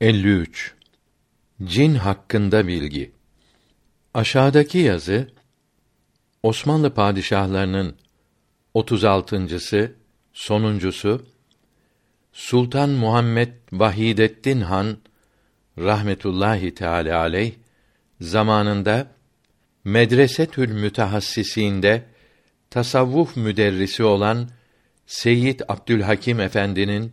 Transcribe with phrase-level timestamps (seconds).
[0.00, 0.74] 53
[1.62, 3.12] Cin hakkında bilgi.
[4.14, 5.28] Aşağıdaki yazı
[6.42, 7.96] Osmanlı padişahlarının
[8.74, 9.92] 36.sı,
[10.32, 11.26] sonuncusu
[12.32, 14.96] Sultan Muhammed Vahidettin Han
[15.78, 17.52] rahmetullahi teala aleyh
[18.20, 19.10] zamanında
[19.84, 22.04] Medresetül Mütehassisinde
[22.70, 24.50] tasavvuf müderrisi olan
[25.06, 27.12] Seyyid Abdülhakim Efendi'nin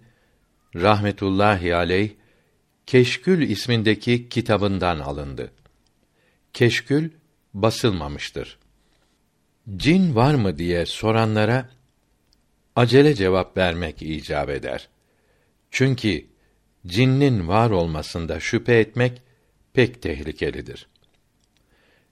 [0.75, 2.16] rahmetullahi aleyh
[2.87, 5.51] Keşkül ismindeki kitabından alındı.
[6.53, 7.09] Keşkül
[7.53, 8.57] basılmamıştır.
[9.77, 11.69] Cin var mı diye soranlara
[12.75, 14.87] acele cevap vermek icap eder.
[15.71, 16.25] Çünkü
[16.85, 19.21] cinnin var olmasında şüphe etmek
[19.73, 20.87] pek tehlikelidir.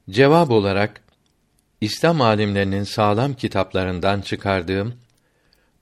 [0.09, 1.01] Cevap olarak
[1.81, 4.93] İslam alimlerinin sağlam kitaplarından çıkardığım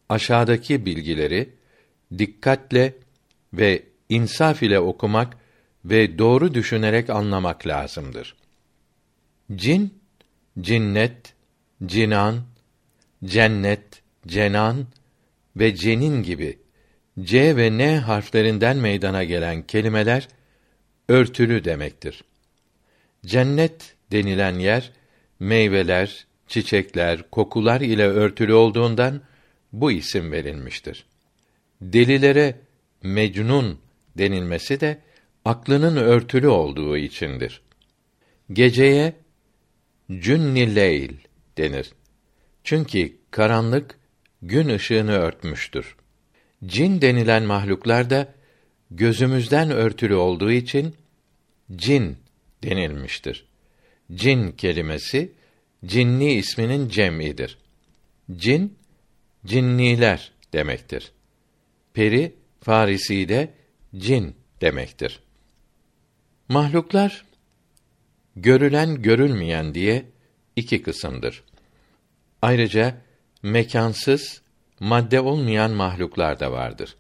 [0.09, 1.49] aşağıdaki bilgileri
[2.17, 2.93] dikkatle
[3.53, 5.37] ve insaf ile okumak
[5.85, 8.35] ve doğru düşünerek anlamak lazımdır.
[9.55, 9.93] Cin,
[10.61, 11.33] cinnet,
[11.85, 12.41] cinan,
[13.25, 14.87] cennet, cenan
[15.55, 16.59] ve cenin gibi
[17.19, 20.27] C ve N harflerinden meydana gelen kelimeler
[21.09, 22.23] örtülü demektir.
[23.25, 24.91] Cennet denilen yer
[25.39, 29.21] meyveler, çiçekler, kokular ile örtülü olduğundan
[29.73, 31.05] bu isim verilmiştir.
[31.81, 32.55] Delilere
[33.03, 33.82] mecnun
[34.17, 35.01] denilmesi de
[35.45, 37.61] aklının örtülü olduğu içindir.
[38.53, 39.13] Geceye
[40.11, 41.11] cünni leyl
[41.57, 41.93] denir.
[42.63, 43.99] Çünkü karanlık
[44.41, 45.95] gün ışığını örtmüştür.
[46.65, 48.33] Cin denilen mahluklar da
[48.91, 50.95] gözümüzden örtülü olduğu için
[51.75, 52.17] cin
[52.63, 53.45] denilmiştir.
[54.13, 55.31] Cin kelimesi
[55.85, 57.57] cinni isminin cem'idir.
[58.35, 58.77] Cin
[59.45, 61.11] cinniler demektir.
[61.93, 63.53] Peri Farisi'de
[63.97, 65.19] cin demektir.
[66.49, 67.25] Mahluklar
[68.35, 70.05] görülen görülmeyen diye
[70.55, 71.43] iki kısımdır.
[72.41, 73.01] Ayrıca
[73.43, 74.41] mekansız,
[74.79, 76.95] madde olmayan mahluklar da vardır.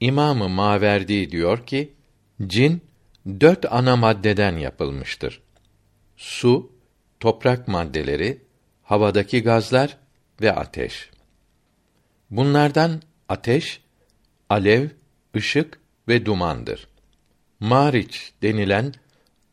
[0.00, 1.94] İmamı Maverdi diyor ki,
[2.46, 2.82] cin
[3.26, 5.42] dört ana maddeden yapılmıştır.
[6.16, 6.72] Su,
[7.20, 8.42] toprak maddeleri,
[8.82, 9.96] havadaki gazlar
[10.40, 11.10] ve ateş.
[12.30, 13.80] Bunlardan ateş,
[14.48, 14.88] alev,
[15.36, 16.88] ışık ve dumandır.
[17.60, 18.94] Mariç denilen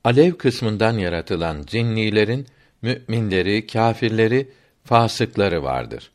[0.03, 2.47] alev kısmından yaratılan cinnilerin
[2.81, 4.51] müminleri, kâfirleri,
[4.83, 6.11] fasıkları vardır.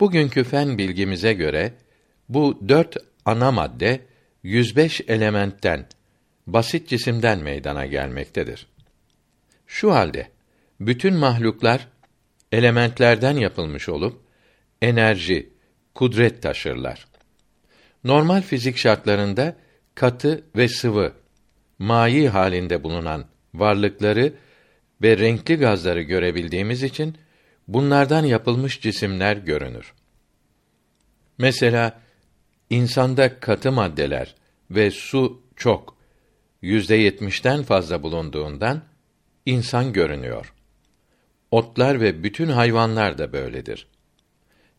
[0.00, 1.72] Bugünkü fen bilgimize göre
[2.28, 4.00] bu dört ana madde
[4.42, 5.86] 105 elementten
[6.46, 8.66] basit cisimden meydana gelmektedir.
[9.66, 10.28] Şu halde
[10.80, 11.88] bütün mahluklar
[12.52, 14.20] elementlerden yapılmış olup
[14.82, 15.50] enerji,
[15.94, 17.09] kudret taşırlar.
[18.04, 19.56] Normal fizik şartlarında
[19.94, 21.12] katı ve sıvı,
[21.78, 23.24] mayi halinde bulunan
[23.54, 24.32] varlıkları
[25.02, 27.18] ve renkli gazları görebildiğimiz için
[27.68, 29.92] bunlardan yapılmış cisimler görünür.
[31.38, 32.00] Mesela
[32.70, 34.34] insanda katı maddeler
[34.70, 35.96] ve su çok,
[36.62, 38.82] yüzde yetmişten fazla bulunduğundan
[39.46, 40.54] insan görünüyor.
[41.50, 43.86] Otlar ve bütün hayvanlar da böyledir.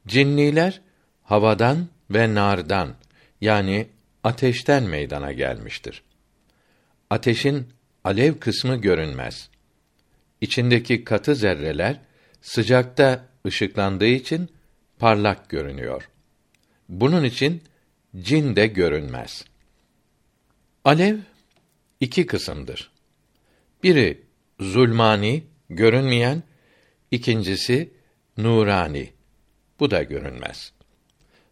[0.08, 0.82] Cinniler
[1.24, 2.96] havadan ve nardan
[3.42, 3.88] yani
[4.24, 6.04] ateşten meydana gelmiştir.
[7.10, 7.68] Ateşin
[8.04, 9.50] alev kısmı görünmez.
[10.42, 12.00] İçindeki katı zerreler
[12.42, 14.50] sıcakta ışıklandığı için
[15.00, 16.10] parlak görünüyor.
[16.90, 17.64] Bunun için
[18.20, 19.46] cin de görünmez.
[20.86, 21.18] Alev
[22.00, 22.92] iki kısımdır.
[23.84, 24.22] Biri
[24.60, 26.44] zulmani, görünmeyen,
[27.12, 27.94] ikincisi
[28.38, 29.14] nurani.
[29.80, 30.74] Bu da görünmez.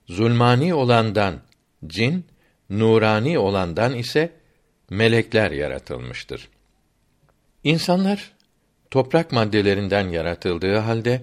[0.07, 1.41] Zulmani olandan
[1.87, 2.25] cin,
[2.69, 4.31] nurani olandan ise
[4.89, 6.49] melekler yaratılmıştır.
[7.63, 8.31] İnsanlar
[8.91, 11.21] toprak maddelerinden yaratıldığı halde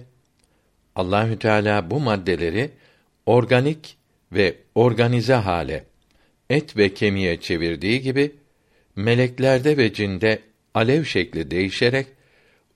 [0.95, 2.71] Allahü Teala bu maddeleri
[3.25, 3.97] organik
[4.31, 5.83] ve organize hale
[6.49, 8.35] et ve kemiğe çevirdiği gibi
[8.95, 10.39] meleklerde ve cinde
[10.73, 12.07] alev şekli değişerek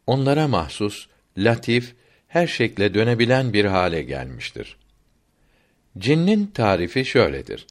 [0.08, 1.08] onlara mahsus
[1.38, 1.96] latif
[2.28, 4.78] her şekle dönebilen bir hale gelmiştir.
[5.98, 7.68] Cinnin tarifi şöyledir.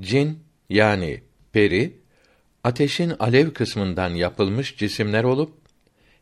[0.00, 0.38] Cin
[0.70, 1.22] yani
[1.52, 1.96] peri
[2.64, 5.52] ateşin alev kısmından yapılmış cisimler olup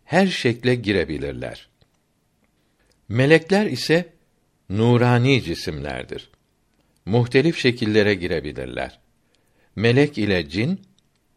[0.04, 1.68] her şekle girebilirler.
[3.08, 4.12] Melekler ise
[4.68, 6.30] nurani cisimlerdir.
[7.06, 8.98] Muhtelif şekillere girebilirler.
[9.76, 10.80] Melek ile cin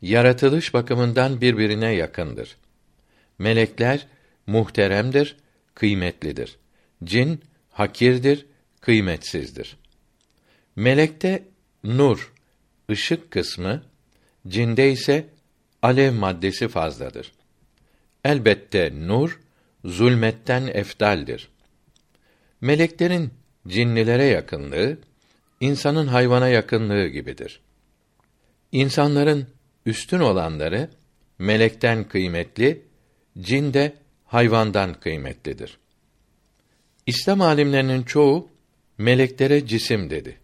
[0.02, 2.58] yaratılış bakımından birbirine yakındır.
[3.40, 4.08] Melekler
[4.48, 5.38] muhteremdir,
[5.76, 6.58] kıymetlidir.
[7.04, 8.46] Cin hakirdir,
[8.86, 9.78] kıymetsizdir.
[10.76, 11.44] Melekte
[11.84, 12.34] nur
[12.92, 13.84] ışık kısmı,
[14.48, 15.26] cinde ise
[15.82, 17.32] alev maddesi fazladır.
[18.24, 19.40] Elbette nur
[19.86, 21.50] zulmetten efdaldir.
[22.62, 23.34] Meleklerin
[23.68, 24.98] cinnilere yakınlığı
[25.60, 27.60] insanın hayvana yakınlığı gibidir.
[28.72, 29.48] İnsanların
[29.86, 30.90] üstün olanları
[31.40, 32.82] melekten kıymetli,
[33.40, 33.94] cin de
[34.26, 35.78] hayvandan kıymetlidir.
[37.06, 38.53] İslam alimlerinin çoğu
[39.04, 40.38] meleklere cisim dedi.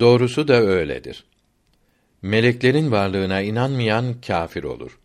[0.00, 1.24] Doğrusu da öyledir.
[2.22, 4.98] Meleklerin varlığına inanmayan kâfir olur.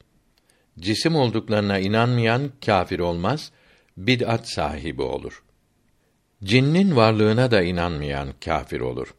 [0.80, 3.52] Cisim olduklarına inanmayan kâfir olmaz,
[3.98, 5.44] bid'at sahibi olur.
[6.44, 9.16] Cinnin varlığına da inanmayan kâfir olur.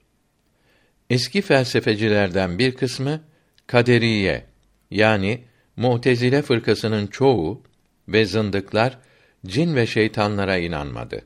[1.10, 3.20] Eski felsefecilerden bir kısmı
[3.66, 4.44] kaderiye
[4.90, 5.44] yani
[5.76, 7.62] Mu'tezile fırkasının çoğu
[8.08, 8.98] ve zındıklar
[9.46, 11.22] cin ve şeytanlara inanmadı.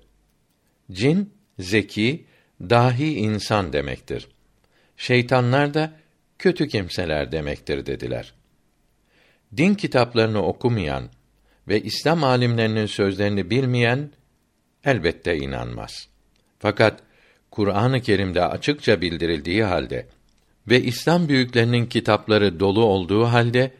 [0.92, 2.24] Cin zeki,
[2.60, 4.28] dahi insan demektir.
[4.96, 5.92] Şeytanlar da
[6.38, 8.32] kötü kimseler demektir dediler.
[9.56, 11.08] Din kitaplarını okumayan
[11.68, 14.10] ve İslam alimlerinin sözlerini bilmeyen
[14.84, 16.08] elbette inanmaz.
[16.58, 17.02] Fakat
[17.50, 20.06] Kur'an-ı Kerim'de açıkça bildirildiği halde
[20.68, 23.70] ve İslam büyüklerinin kitapları dolu olduğu halde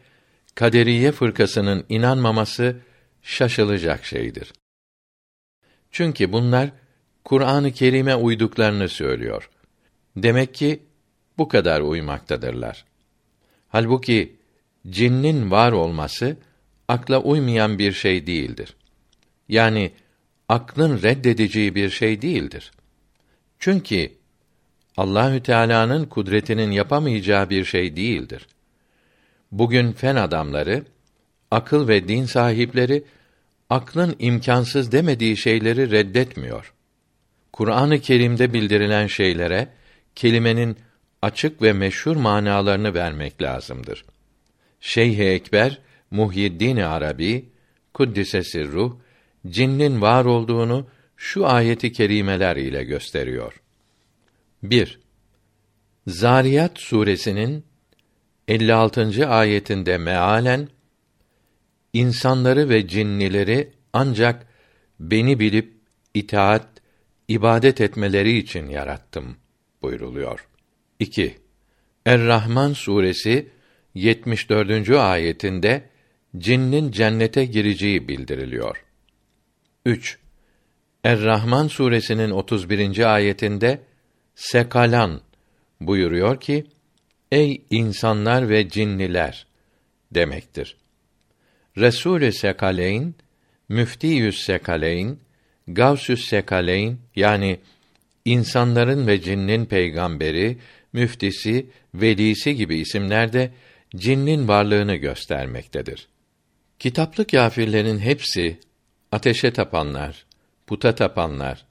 [0.54, 2.76] kaderiye fırkasının inanmaması
[3.22, 4.52] şaşılacak şeydir.
[5.90, 6.70] Çünkü bunlar
[7.24, 9.50] Kur'an-ı Kerim'e uyduklarını söylüyor.
[10.16, 10.82] Demek ki
[11.38, 12.84] bu kadar uymaktadırlar.
[13.68, 14.36] Halbuki
[14.90, 16.36] cinnin var olması
[16.88, 18.76] akla uymayan bir şey değildir.
[19.48, 19.92] Yani
[20.48, 22.70] aklın reddedeceği bir şey değildir.
[23.58, 24.12] Çünkü
[24.96, 28.46] Allahü Teala'nın kudretinin yapamayacağı bir şey değildir.
[29.52, 30.84] Bugün fen adamları,
[31.50, 33.04] akıl ve din sahipleri
[33.70, 36.74] aklın imkansız demediği şeyleri reddetmiyor.
[37.60, 39.68] Kur'an-ı Kerim'de bildirilen şeylere
[40.14, 40.76] kelimenin
[41.22, 44.04] açık ve meşhur manalarını vermek lazımdır.
[44.80, 45.78] Şeyh Ekber
[46.10, 47.48] Muhyiddin Arabi
[47.94, 48.96] kuddise ruh
[49.46, 50.86] cinnin var olduğunu
[51.16, 53.60] şu ayeti kerimeler ile gösteriyor.
[54.62, 55.00] 1.
[56.06, 57.64] Zariyat suresinin
[58.48, 59.28] 56.
[59.28, 60.68] ayetinde mealen
[61.92, 64.46] insanları ve cinnileri ancak
[65.00, 65.72] beni bilip
[66.14, 66.79] itaat,
[67.30, 69.36] ibadet etmeleri için yarattım
[69.82, 70.48] buyruluyor.
[70.98, 71.38] 2.
[72.06, 73.48] Er-Rahman suresi
[73.94, 74.90] 74.
[74.90, 75.82] ayetinde
[76.38, 78.84] cinnin cennete gireceği bildiriliyor.
[79.86, 80.18] 3.
[81.04, 83.14] Er-Rahman suresinin 31.
[83.14, 83.80] ayetinde
[84.34, 85.20] sekalan
[85.80, 86.66] buyuruyor ki
[87.32, 89.46] ey insanlar ve cinniler
[90.14, 90.76] demektir.
[91.76, 93.14] Resul-i Sekaleyn,
[93.68, 95.18] Müftiyüs Sekaleyn,
[95.74, 97.58] Gavsüs Sekaleyn yani
[98.24, 100.58] insanların ve cinnin peygamberi,
[100.92, 103.50] müftisi, velisi gibi isimler de
[103.96, 106.08] cinnin varlığını göstermektedir.
[106.78, 108.58] Kitaplı kâfirlerin hepsi
[109.12, 110.26] ateşe tapanlar,
[110.66, 111.66] puta tapanlar,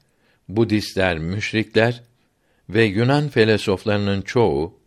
[0.48, 2.02] Budistler, müşrikler
[2.68, 4.80] ve Yunan felsefelerinin çoğu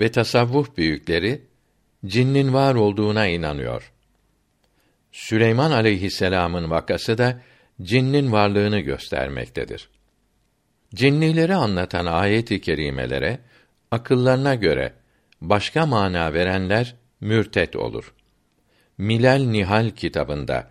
[0.00, 1.42] ve tasavvuf büyükleri
[2.06, 3.92] cinnin var olduğuna inanıyor.
[5.12, 7.42] Süleyman aleyhisselam'ın vakası da
[7.82, 9.88] cinnin varlığını göstermektedir.
[10.94, 13.38] Cinnileri anlatan ayet-i kerimelere
[13.90, 14.92] akıllarına göre
[15.40, 18.14] başka mana verenler mürtet olur.
[18.98, 20.70] Milal Nihal kitabında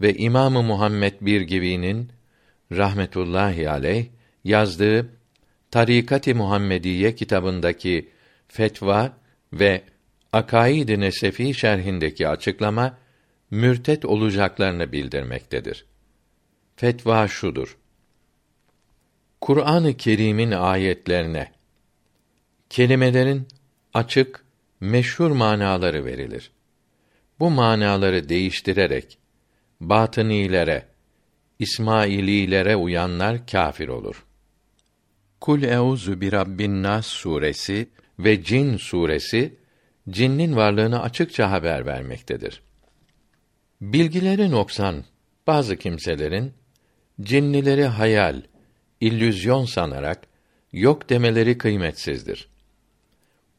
[0.00, 2.12] ve İmamı Muhammed bir Givi'nin
[2.72, 4.06] rahmetullahi aleyh
[4.44, 5.08] yazdığı
[5.70, 8.10] Tarikat-ı Muhammediye kitabındaki
[8.48, 9.12] fetva
[9.52, 9.82] ve
[10.32, 12.98] Akaid-i Nesefi şerhindeki açıklama
[13.50, 15.86] mürtet olacaklarını bildirmektedir.
[16.76, 17.76] Fetva şudur:
[19.40, 21.52] Kur'an-ı Kerim'in ayetlerine
[22.70, 23.48] kelimelerin
[23.94, 24.44] açık,
[24.80, 26.50] meşhur manaları verilir.
[27.40, 29.18] Bu manaları değiştirerek
[29.80, 30.86] batınilere,
[31.58, 34.24] İsmaililere uyanlar kâfir olur.
[35.40, 37.88] Kul euzu bi rabbin nas suresi
[38.18, 39.56] ve Cin suresi
[40.10, 42.62] cinnin varlığını açıkça haber vermektedir.
[43.80, 45.04] Bilgileri noksan
[45.46, 46.52] bazı kimselerin
[47.20, 48.42] cinnileri hayal,
[49.00, 50.22] illüzyon sanarak
[50.72, 52.48] yok demeleri kıymetsizdir.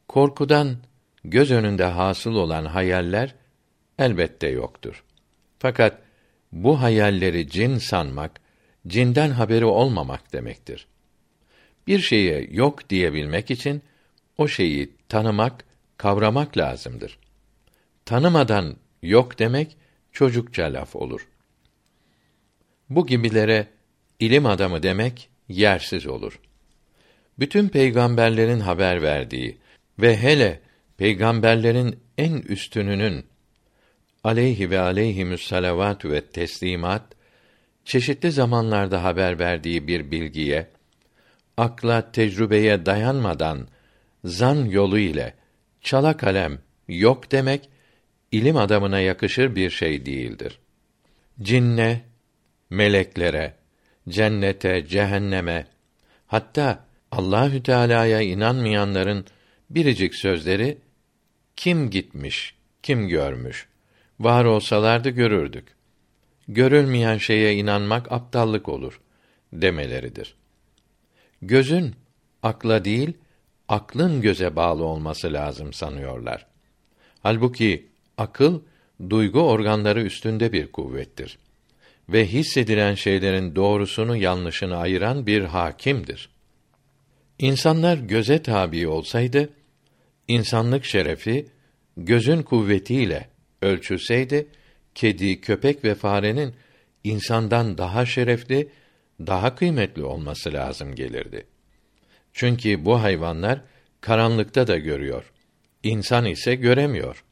[0.08, 0.76] Korkudan
[1.24, 3.34] göz önünde hasıl olan hayaller
[3.98, 5.04] elbette yoktur.
[5.58, 5.98] Fakat
[6.52, 8.40] bu hayalleri cin sanmak,
[8.86, 10.86] cinden haberi olmamak demektir.
[11.86, 13.82] Bir şeye yok diyebilmek için
[14.38, 15.64] o şeyi tanımak,
[15.96, 17.18] kavramak lazımdır.
[18.04, 19.76] Tanımadan yok demek
[20.12, 21.28] çocukça laf olur.
[22.90, 23.66] Bu gibilere
[24.20, 26.40] ilim adamı demek yersiz olur.
[27.38, 29.58] Bütün peygamberlerin haber verdiği
[29.98, 30.60] ve hele
[30.96, 33.26] peygamberlerin en üstününün
[34.24, 37.02] aleyhi ve aleyhimüs salavatü ve teslimat
[37.84, 40.66] çeşitli zamanlarda haber verdiği bir bilgiye
[41.56, 43.68] akla, tecrübeye dayanmadan
[44.24, 45.34] zan yolu ile
[45.80, 47.68] çala kalem yok demek
[48.32, 50.58] ilim adamına yakışır bir şey değildir.
[51.42, 52.00] Cinne,
[52.70, 53.54] meleklere,
[54.08, 55.66] cennete, cehenneme,
[56.26, 59.26] hatta Allahü Teala'ya inanmayanların
[59.70, 60.78] biricik sözleri
[61.56, 63.68] kim gitmiş, kim görmüş?
[64.20, 65.76] Var olsalardı görürdük.
[66.48, 69.00] Görülmeyen şeye inanmak aptallık olur
[69.52, 70.34] demeleridir.
[71.42, 71.94] Gözün
[72.42, 73.12] akla değil,
[73.68, 76.46] aklın göze bağlı olması lazım sanıyorlar.
[77.22, 77.86] Halbuki
[78.18, 78.60] akıl
[79.10, 81.38] duygu organları üstünde bir kuvvettir
[82.08, 86.28] ve hissedilen şeylerin doğrusunu yanlışını ayıran bir hakimdir.
[87.38, 89.48] İnsanlar göze tabi olsaydı,
[90.28, 91.46] insanlık şerefi
[91.96, 93.28] gözün kuvvetiyle
[93.62, 94.46] ölçülseydi,
[94.94, 96.54] kedi, köpek ve farenin
[97.04, 98.68] insandan daha şerefli,
[99.20, 101.46] daha kıymetli olması lazım gelirdi.
[102.32, 103.60] Çünkü bu hayvanlar
[104.00, 105.32] karanlıkta da görüyor.
[105.82, 107.24] İnsan ise göremiyor.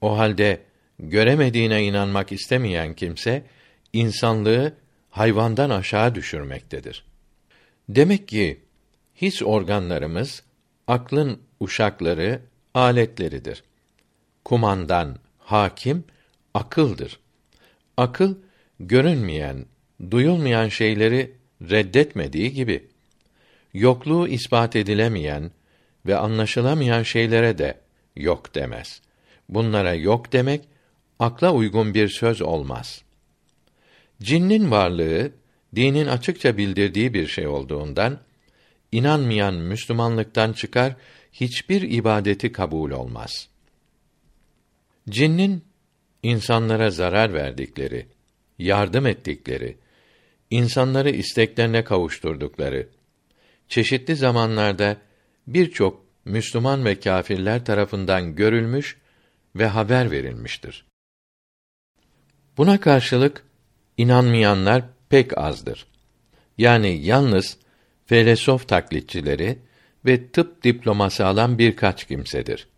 [0.00, 0.60] O halde
[0.98, 3.42] göremediğine inanmak istemeyen kimse
[3.96, 4.74] insanlığı
[5.10, 7.04] hayvandan aşağı düşürmektedir.
[7.88, 8.60] Demek ki
[9.14, 10.42] his organlarımız
[10.86, 12.40] aklın uşakları,
[12.74, 13.62] aletleridir.
[14.44, 16.04] Kumandan, hakim
[16.54, 17.20] akıldır.
[17.96, 18.34] Akıl
[18.80, 19.66] görünmeyen,
[20.10, 22.88] duyulmayan şeyleri reddetmediği gibi
[23.74, 25.50] yokluğu ispat edilemeyen
[26.06, 27.80] ve anlaşılamayan şeylere de
[28.16, 29.02] yok demez.
[29.48, 30.68] Bunlara yok demek
[31.18, 33.05] akla uygun bir söz olmaz.
[34.22, 35.32] Cinnin varlığı
[35.74, 38.20] dinin açıkça bildirdiği bir şey olduğundan
[38.92, 40.96] inanmayan Müslümanlıktan çıkar,
[41.32, 43.48] hiçbir ibadeti kabul olmaz.
[45.08, 45.64] Cinnin
[46.22, 48.06] insanlara zarar verdikleri,
[48.58, 49.76] yardım ettikleri,
[50.50, 52.88] insanları isteklerine kavuşturdukları,
[53.68, 54.96] çeşitli zamanlarda
[55.46, 58.98] birçok Müslüman ve kâfirler tarafından görülmüş
[59.56, 60.84] ve haber verilmiştir.
[62.56, 63.45] Buna karşılık
[63.98, 65.86] inanmayanlar pek azdır.
[66.58, 67.56] Yani yalnız
[68.06, 69.58] felesof taklitçileri
[70.04, 72.68] ve tıp diploması alan birkaç kimsedir.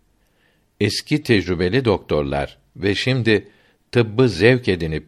[0.80, 3.48] Eski tecrübeli doktorlar ve şimdi
[3.92, 5.06] tıbbı zevk edinip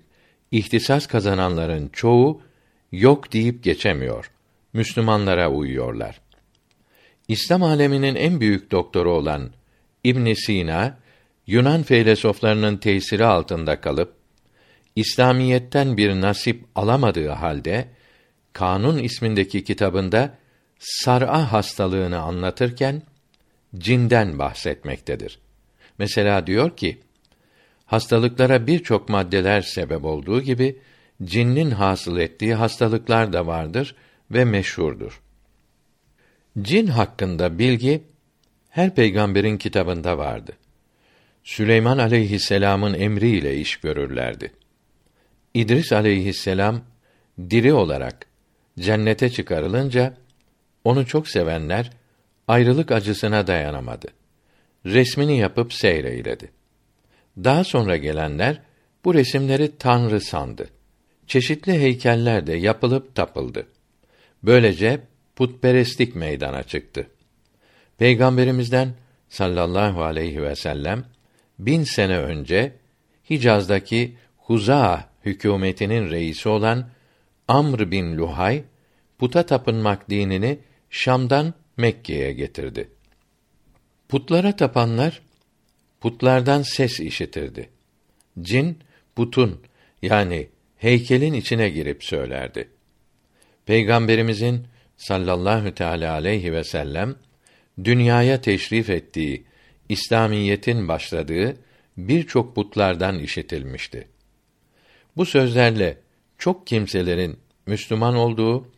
[0.50, 2.42] ihtisas kazananların çoğu
[2.92, 4.30] yok deyip geçemiyor.
[4.72, 6.20] Müslümanlara uyuyorlar.
[7.28, 9.50] İslam aleminin en büyük doktoru olan
[10.04, 10.98] İbn Sina
[11.46, 14.19] Yunan felsefelerinin tesiri altında kalıp
[15.00, 17.88] İslamiyetten bir nasip alamadığı halde
[18.52, 20.38] Kanun ismindeki kitabında
[20.78, 23.02] sar'a hastalığını anlatırken
[23.78, 25.38] cinden bahsetmektedir.
[25.98, 27.00] Mesela diyor ki:
[27.86, 30.78] Hastalıklara birçok maddeler sebep olduğu gibi
[31.24, 33.94] cinnin hasıl ettiği hastalıklar da vardır
[34.30, 35.20] ve meşhurdur.
[36.62, 38.02] Cin hakkında bilgi
[38.70, 40.52] her peygamberin kitabında vardı.
[41.44, 44.59] Süleyman aleyhisselam'ın emriyle iş görürlerdi.
[45.54, 46.82] İdris aleyhisselam
[47.50, 48.26] diri olarak
[48.78, 50.14] cennete çıkarılınca
[50.84, 51.90] onu çok sevenler
[52.48, 54.08] ayrılık acısına dayanamadı.
[54.86, 56.50] Resmini yapıp seyreyledi.
[57.36, 58.62] Daha sonra gelenler
[59.04, 60.68] bu resimleri tanrı sandı.
[61.26, 63.66] Çeşitli heykeller de yapılıp tapıldı.
[64.42, 65.00] Böylece
[65.36, 67.06] putperestlik meydana çıktı.
[67.98, 68.94] Peygamberimizden
[69.28, 71.04] sallallahu aleyhi ve sellem
[71.58, 72.72] bin sene önce
[73.30, 76.88] Hicaz'daki Huza hükümetinin reisi olan
[77.48, 78.62] Amr bin Luhay
[79.18, 80.58] puta tapınmak dinini
[80.90, 82.88] Şam'dan Mekke'ye getirdi.
[84.08, 85.22] Putlara tapanlar
[86.00, 87.68] putlardan ses işitirdi.
[88.40, 88.78] Cin
[89.16, 89.60] putun
[90.02, 92.68] yani heykelin içine girip söylerdi.
[93.66, 97.16] Peygamberimizin sallallahu teala aleyhi ve sellem
[97.84, 99.44] dünyaya teşrif ettiği
[99.88, 101.56] İslamiyetin başladığı
[101.96, 104.08] birçok putlardan işitilmişti.
[105.20, 105.98] Bu sözlerle
[106.38, 108.68] çok kimselerin Müslüman olduğu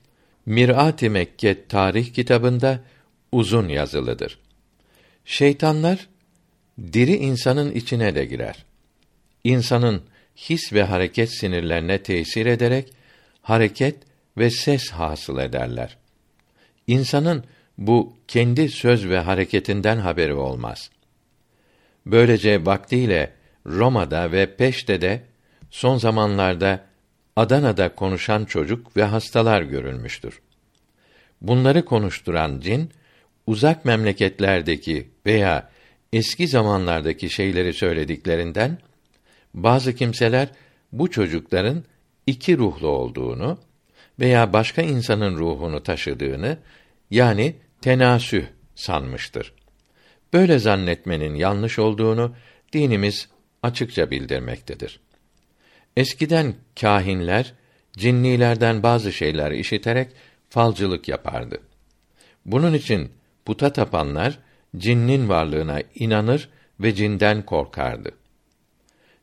[0.47, 2.81] Mirat-ı Mekke tarih kitabında
[3.33, 4.39] uzun yazılıdır.
[5.25, 6.09] Şeytanlar
[6.93, 8.65] diri insanın içine de girer.
[9.45, 10.03] İnsanın
[10.37, 12.93] his ve hareket sinirlerine tesir ederek
[13.43, 13.97] hareket
[14.39, 15.97] ve ses hasıl ederler.
[16.87, 17.45] İnsanın
[17.79, 20.91] bu kendi söz ve hareketinden haberi olmaz.
[22.07, 23.33] Böylece vaktiyle
[23.67, 25.32] Roma'da ve Peşte'de
[25.73, 26.85] son zamanlarda
[27.37, 30.41] Adana'da konuşan çocuk ve hastalar görülmüştür.
[31.41, 32.91] Bunları konuşturan cin
[33.47, 35.71] uzak memleketlerdeki veya
[36.13, 38.79] eski zamanlardaki şeyleri söylediklerinden
[39.55, 40.49] bazı kimseler
[40.93, 41.85] bu çocukların
[42.27, 43.59] iki ruhlu olduğunu
[44.21, 46.59] veya başka insanın ruhunu taşıdığını
[47.11, 49.55] yani tenasüh sanmıştır.
[50.33, 52.35] Böyle zannetmenin yanlış olduğunu
[52.73, 53.29] dinimiz
[53.63, 55.01] açıkça bildirmektedir.
[55.97, 57.55] Eskiden kâhinler
[57.97, 60.11] cinnilerden bazı şeyler işiterek
[60.49, 61.61] falcılık yapardı.
[62.47, 63.11] Bunun için
[63.45, 64.39] puta tapanlar
[64.77, 66.49] cinnin varlığına inanır
[66.81, 68.11] ve cinden korkardı.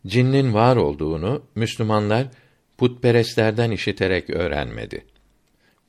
[0.08, 2.28] Cinnin var olduğunu Müslümanlar
[2.78, 5.06] putperestlerden işiterek öğrenmedi.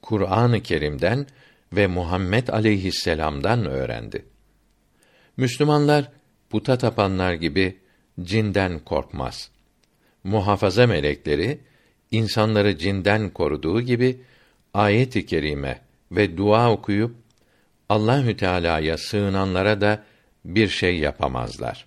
[0.03, 1.27] Kur'an-ı Kerim'den
[1.73, 4.25] ve Muhammed aleyhisselam'dan öğrendi.
[5.37, 6.13] Müslümanlar
[6.51, 7.79] puta tapanlar gibi
[8.23, 9.51] cinden korkmaz.
[10.25, 11.61] Muhafaza melekleri
[12.11, 14.21] insanları cinden koruduğu gibi
[14.75, 15.81] ayet-i kerime
[16.13, 17.15] ve dua okuyup
[17.89, 20.05] Allahü Teala'ya sığınanlara da
[20.45, 21.87] bir şey yapamazlar.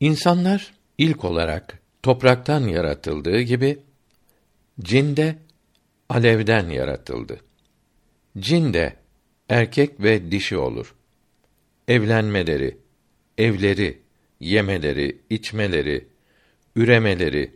[0.00, 3.78] İnsanlar ilk olarak topraktan yaratıldığı gibi
[4.80, 5.36] cin de
[6.08, 7.40] alevden yaratıldı.
[8.38, 8.96] Cin de
[9.48, 10.94] erkek ve dişi olur.
[11.88, 12.78] Evlenmeleri,
[13.38, 13.98] evleri,
[14.40, 16.08] yemeleri, içmeleri,
[16.76, 17.50] üremeleri,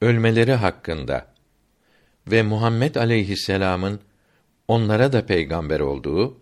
[0.00, 1.34] ölmeleri hakkında.
[2.30, 4.00] Ve Muhammed aleyhisselam'ın
[4.68, 6.40] onlara da peygamber olduğu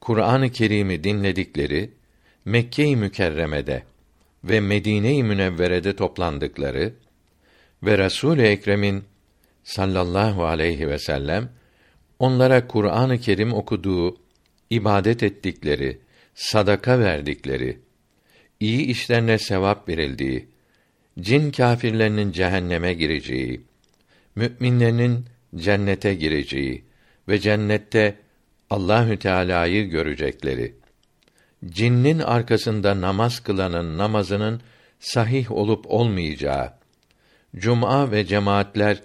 [0.00, 1.90] Kur'an-ı Kerim'i dinledikleri
[2.44, 3.82] Mekke-i Mükerreme'de
[4.44, 6.94] ve Medine-i Münevvere'de toplandıkları
[7.82, 9.04] ve Resul-i Ekrem'in
[9.64, 11.48] sallallahu aleyhi ve sellem
[12.18, 14.16] onlara Kur'an-ı Kerim okuduğu,
[14.70, 16.00] ibadet ettikleri,
[16.34, 17.78] sadaka verdikleri,
[18.60, 20.48] iyi işlerine sevap verildiği,
[21.20, 23.60] cin kâfirlerinin cehenneme gireceği,
[24.34, 26.84] müminlerinin cennete gireceği
[27.28, 28.16] ve cennette
[28.70, 30.74] Allahü Teala'yı görecekleri.
[31.66, 34.60] Cinnin arkasında namaz kılanın namazının
[35.00, 36.72] sahih olup olmayacağı,
[37.56, 39.02] cuma ve cemaatler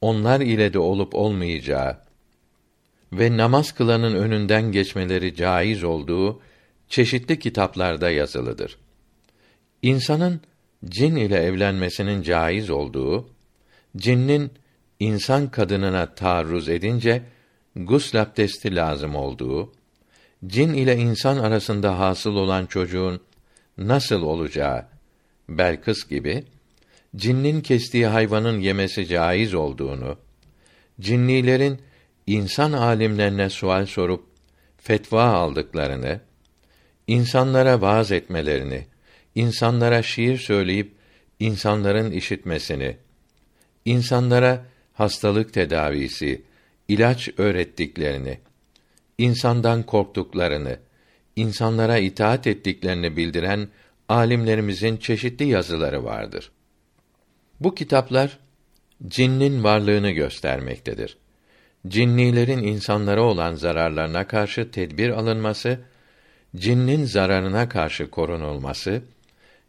[0.00, 1.98] onlar ile de olup olmayacağı
[3.12, 6.40] ve namaz kılanın önünden geçmeleri caiz olduğu
[6.88, 8.78] çeşitli kitaplarda yazılıdır.
[9.82, 10.40] İnsanın
[10.88, 13.28] cin ile evlenmesinin caiz olduğu,
[13.96, 14.50] cinnin
[15.00, 17.22] insan kadınına taarruz edince
[17.76, 19.72] gusl abdesti lazım olduğu,
[20.46, 23.20] cin ile insan arasında hasıl olan çocuğun
[23.78, 24.86] nasıl olacağı
[25.48, 26.44] Belkıs gibi
[27.16, 30.18] cinnin kestiği hayvanın yemesi caiz olduğunu,
[31.00, 31.80] cinnilerin
[32.26, 34.24] insan alimlerine sual sorup
[34.76, 36.20] fetva aldıklarını,
[37.06, 38.86] insanlara vaaz etmelerini,
[39.34, 40.94] insanlara şiir söyleyip
[41.38, 42.96] insanların işitmesini,
[43.84, 46.42] insanlara hastalık tedavisi,
[46.88, 48.38] ilaç öğrettiklerini,
[49.18, 50.78] insandan korktuklarını,
[51.36, 53.68] insanlara itaat ettiklerini bildiren
[54.08, 56.50] alimlerimizin çeşitli yazıları vardır.
[57.60, 58.38] Bu kitaplar
[59.08, 61.16] cinnin varlığını göstermektedir.
[61.88, 65.80] Cinnilerin insanlara olan zararlarına karşı tedbir alınması,
[66.56, 69.02] cinnin zararına karşı korunulması,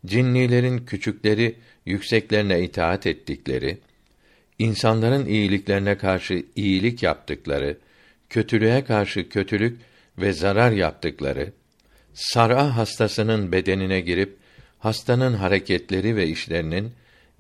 [0.06, 3.78] cinnilerin küçükleri yükseklerine itaat ettikleri,
[4.60, 7.78] insanların iyiliklerine karşı iyilik yaptıkları,
[8.30, 9.80] kötülüğe karşı kötülük
[10.18, 11.54] ve zarar yaptıkları,
[12.14, 14.38] sar'a hastasının bedenine girip
[14.80, 16.92] hastanın hareketleri ve işlerinin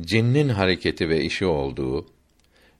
[0.01, 2.07] cinnin hareketi ve işi olduğu,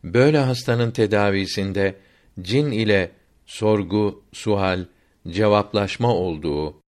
[0.04, 1.96] böyle hastanın tedavisinde
[2.42, 3.12] cin ile
[3.46, 4.86] sorgu, sual,
[5.28, 6.82] cevaplaşma olduğu,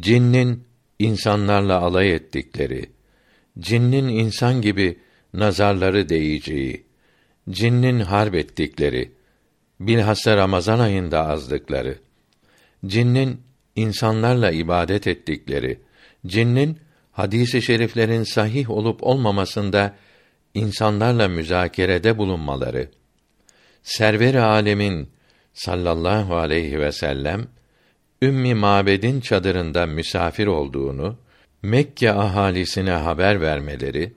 [0.00, 0.64] cinnin
[0.98, 2.90] insanlarla alay ettikleri,
[3.58, 4.98] cinnin insan gibi
[5.34, 6.84] nazarları değeceği,
[7.50, 9.12] cinnin harp ettikleri,
[9.80, 11.98] bilhassa Ramazan ayında azdıkları,
[12.86, 13.40] cinnin
[13.76, 15.80] insanlarla ibadet ettikleri,
[16.26, 16.78] cinnin
[17.12, 19.96] hadis-i şeriflerin sahih olup olmamasında
[20.54, 22.88] insanlarla müzakerede bulunmaları,
[23.82, 25.08] server alemin
[25.54, 27.46] sallallahu aleyhi ve sellem
[28.24, 31.16] Ümmi Mabed'in çadırında misafir olduğunu
[31.62, 34.12] Mekke ahalisine haber vermeleri,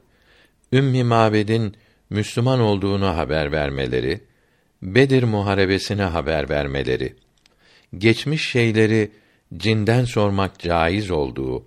[0.74, 1.76] Ümmi Mabed'in
[2.10, 4.20] Müslüman olduğunu haber vermeleri,
[4.82, 7.15] Bedir muharebesine haber vermeleri,
[7.98, 9.12] geçmiş şeyleri
[9.58, 11.65] cinden sormak caiz olduğu,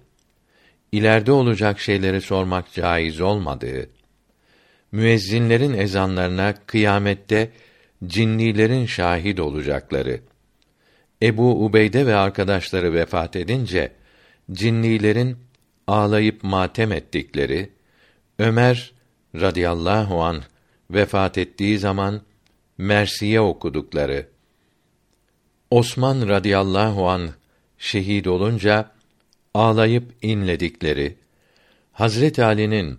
[0.92, 3.90] ileride olacak şeyleri sormak caiz olmadığı,
[4.92, 7.50] müezzinlerin ezanlarına kıyamette
[8.06, 10.20] cinnilerin şahit olacakları,
[11.22, 13.92] Ebu Ubeyde ve arkadaşları vefat edince
[14.52, 15.36] cinnilerin
[15.86, 17.70] ağlayıp matem ettikleri,
[18.38, 18.92] Ömer
[19.34, 20.42] radıyallahu an
[20.90, 22.20] vefat ettiği zaman
[22.78, 24.26] Mersiye okudukları,
[25.70, 27.30] Osman radıyallahu an
[27.78, 28.90] şehit olunca
[29.54, 31.16] ağlayıp inledikleri,
[31.92, 32.98] Hazret Ali'nin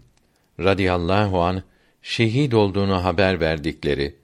[0.60, 1.63] radıyallahu an
[2.01, 4.15] şehit olduğunu haber verdikleri,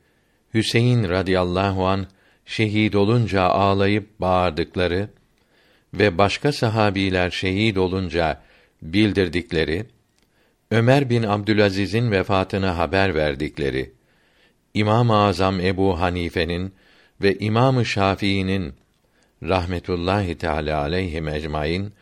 [0.53, 2.07] Hüseyin radıyallahu an
[2.47, 5.09] şehit olunca ağlayıp bağırdıkları
[5.93, 8.41] ve başka sahabiler şehit olunca
[8.81, 9.85] bildirdikleri,
[10.71, 13.91] Ömer bin Abdülaziz'in vefatını haber verdikleri,
[14.73, 16.73] İmam-ı Azam Ebu Hanife'nin
[17.21, 18.73] ve İmam-ı Şafii'nin
[19.43, 21.93] rahmetullahi teala aleyhi ecmaîn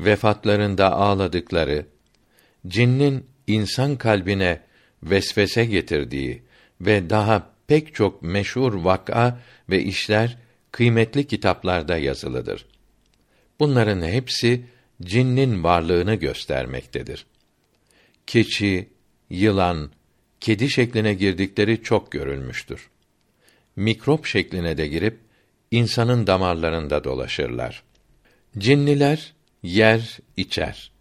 [0.00, 1.86] vefatlarında ağladıkları,
[2.66, 4.60] cinnin insan kalbine
[5.02, 6.42] vesvese getirdiği
[6.80, 9.38] ve daha pek çok meşhur vak'a
[9.70, 10.36] ve işler
[10.70, 12.66] kıymetli kitaplarda yazılıdır.
[13.60, 14.64] Bunların hepsi
[15.02, 17.26] cinnin varlığını göstermektedir.
[18.26, 18.88] Keçi,
[19.30, 19.90] yılan,
[20.40, 22.90] kedi şekline girdikleri çok görülmüştür.
[23.76, 25.18] Mikrop şekline de girip
[25.70, 27.82] insanın damarlarında dolaşırlar.
[28.58, 30.92] Cinniler yer, içer.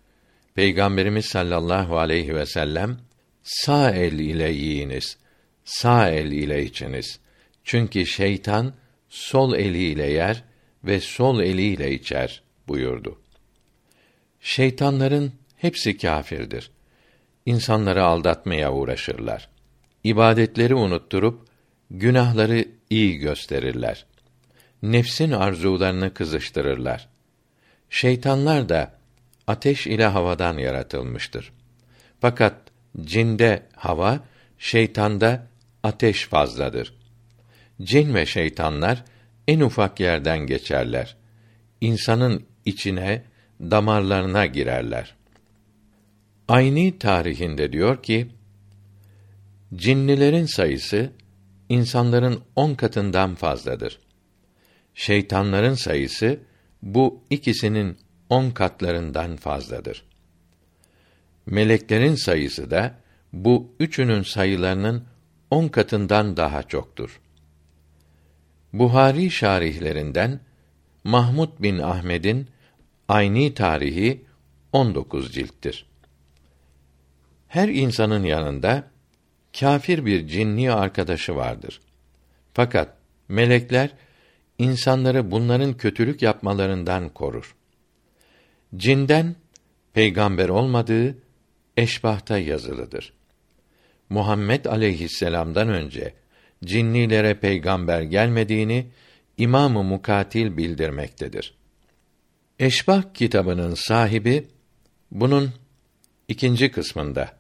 [0.56, 2.98] Peygamberimiz sallallahu aleyhi ve sellem
[3.44, 5.18] sağ el ile yiyiniz,
[5.66, 7.20] sağ el ile içiniz.
[7.64, 8.74] Çünkü şeytan
[9.10, 10.44] sol eliyle yer
[10.84, 13.20] ve sol eliyle içer buyurdu.
[14.42, 16.72] Şeytanların hepsi kâfirdir.
[17.46, 19.50] İnsanları aldatmaya uğraşırlar.
[20.04, 21.48] İbadetleri unutturup
[21.92, 24.06] günahları iyi gösterirler.
[24.82, 27.10] Nefsin arzularını kızıştırırlar.
[27.90, 29.00] Şeytanlar da
[29.48, 31.54] ateş ile havadan yaratılmıştır.
[32.22, 32.56] Fakat
[33.02, 34.20] cinde hava,
[34.58, 35.48] şeytanda
[35.84, 36.94] ateş fazladır.
[37.82, 39.04] Cin ve şeytanlar
[39.48, 41.16] en ufak yerden geçerler.
[41.82, 43.24] İnsanın içine,
[43.62, 45.16] damarlarına girerler.
[46.48, 48.28] Ayni tarihinde diyor ki,
[49.76, 51.12] cinnilerin sayısı
[51.70, 54.00] insanların on katından fazladır.
[54.96, 56.40] Şeytanların sayısı
[56.82, 57.98] bu ikisinin
[58.30, 60.06] on katlarından fazladır.
[61.46, 62.96] Meleklerin sayısı da
[63.34, 65.04] bu üçünün sayılarının
[65.54, 67.20] on katından daha çoktur.
[68.74, 70.40] Buhari şarihlerinden
[71.04, 72.48] Mahmud bin Ahmed'in
[73.08, 74.26] Ayni tarihi
[74.72, 75.86] 19 cilttir.
[77.48, 78.88] Her insanın yanında
[79.60, 81.82] kâfir bir cinni arkadaşı vardır.
[82.54, 83.90] Fakat melekler
[84.58, 87.56] insanları bunların kötülük yapmalarından korur.
[88.76, 89.36] Cinden
[89.94, 91.18] peygamber olmadığı
[91.78, 93.14] eşbahta yazılıdır.
[94.14, 96.14] Muhammed aleyhisselam'dan önce
[96.64, 98.88] cinnilere peygamber gelmediğini
[99.38, 101.54] İmamı Mukatil bildirmektedir.
[102.60, 104.48] Eşbah kitabının sahibi
[105.12, 105.52] bunun
[106.28, 107.38] ikinci kısmında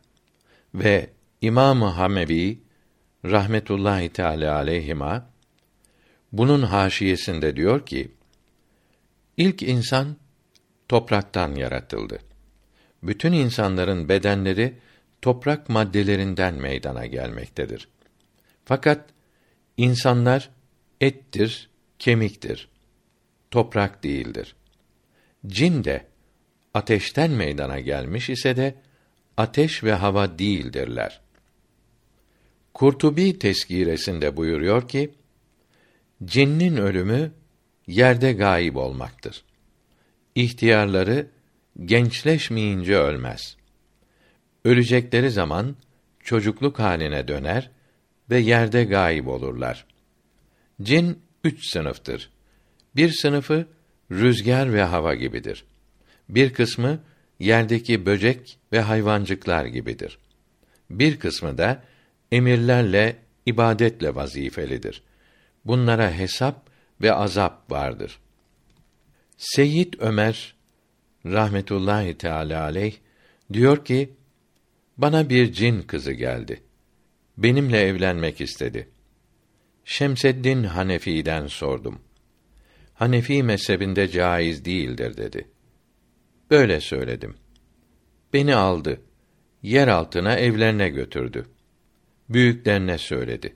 [0.75, 1.09] ve
[1.41, 2.59] İmamı Hamevi
[3.25, 5.29] rahmetullahi teala aleyhima
[6.31, 8.12] bunun haşiyesinde diyor ki
[9.38, 10.17] ilk insan
[10.89, 12.19] topraktan yaratıldı.
[13.03, 14.73] Bütün insanların bedenleri
[15.23, 17.88] toprak maddelerinden meydana gelmektedir.
[18.65, 19.09] Fakat
[19.77, 20.49] insanlar
[21.01, 22.69] ettir, kemiktir.
[23.51, 24.55] Toprak değildir.
[25.47, 26.05] Cin de
[26.73, 28.75] ateşten meydana gelmiş ise de
[29.38, 31.21] ateş ve hava değildirler.
[32.73, 35.13] Kurtubi teskiresinde buyuruyor ki,
[36.25, 37.31] cinnin ölümü
[37.88, 39.43] yerde gayip olmaktır.
[40.36, 41.27] İhtiyarları
[41.86, 43.62] gençleşmeyince ölmez.
[44.63, 45.76] Ölecekleri zaman
[46.19, 47.69] çocukluk haline döner
[48.30, 49.86] ve yerde gayip olurlar.
[50.82, 52.30] Cin üç sınıftır.
[52.95, 53.67] Bir sınıfı
[54.12, 55.65] rüzgar ve hava gibidir.
[56.30, 56.99] Bir kısmı
[57.39, 60.17] yerdeki böcek ve hayvancıklar gibidir.
[60.89, 61.84] Bir kısmı da
[62.32, 65.04] emirlerle, ibadetle vazifelidir.
[65.65, 66.69] Bunlara hesap
[67.02, 68.19] ve azap vardır.
[69.38, 70.56] Seyyid Ömer
[71.26, 72.95] rahmetullahi teala aleyh
[73.54, 74.13] diyor ki
[74.97, 76.63] bana bir cin kızı geldi.
[77.38, 78.89] Benimle evlenmek istedi.
[79.86, 82.01] Şemseddin Hanefi'den sordum.
[82.93, 85.47] Hanefi mezhebinde caiz değildir dedi.
[86.51, 87.36] Böyle söyledim.
[88.34, 89.01] Beni aldı.
[89.63, 91.45] Yer altına evlerine götürdü.
[92.29, 93.56] Büyüklerine söyledi.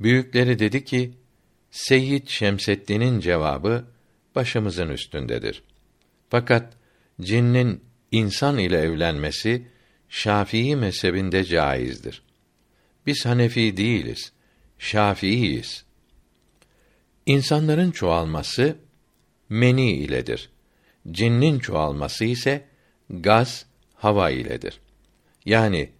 [0.00, 1.14] Büyükleri dedi ki,
[1.70, 3.84] Seyyid Şemseddin'in cevabı
[4.34, 5.62] başımızın üstündedir.
[6.28, 6.76] Fakat
[7.20, 9.66] cinnin insan ile evlenmesi
[10.16, 12.22] Şafii mezhebinde caizdir.
[13.06, 14.32] Biz Hanefi değiliz,
[14.78, 15.84] Şafiiyiz.
[17.26, 18.76] İnsanların çoğalması
[19.48, 20.50] meni iledir.
[21.10, 22.64] Cinnin çoğalması ise
[23.10, 24.80] gaz, hava iledir.
[25.44, 25.90] Yani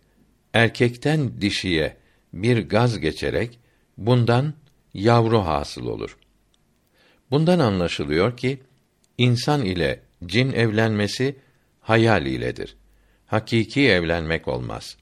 [0.53, 1.97] erkekten dişiye
[2.33, 3.59] bir gaz geçerek
[3.99, 4.55] bundan
[4.95, 6.19] yavru hasıl olur.
[7.31, 8.63] Bundan anlaşılıyor ki
[9.19, 11.37] insan ile cin evlenmesi
[11.81, 12.77] hayal iledir.
[13.27, 14.97] Hakiki evlenmek olmaz.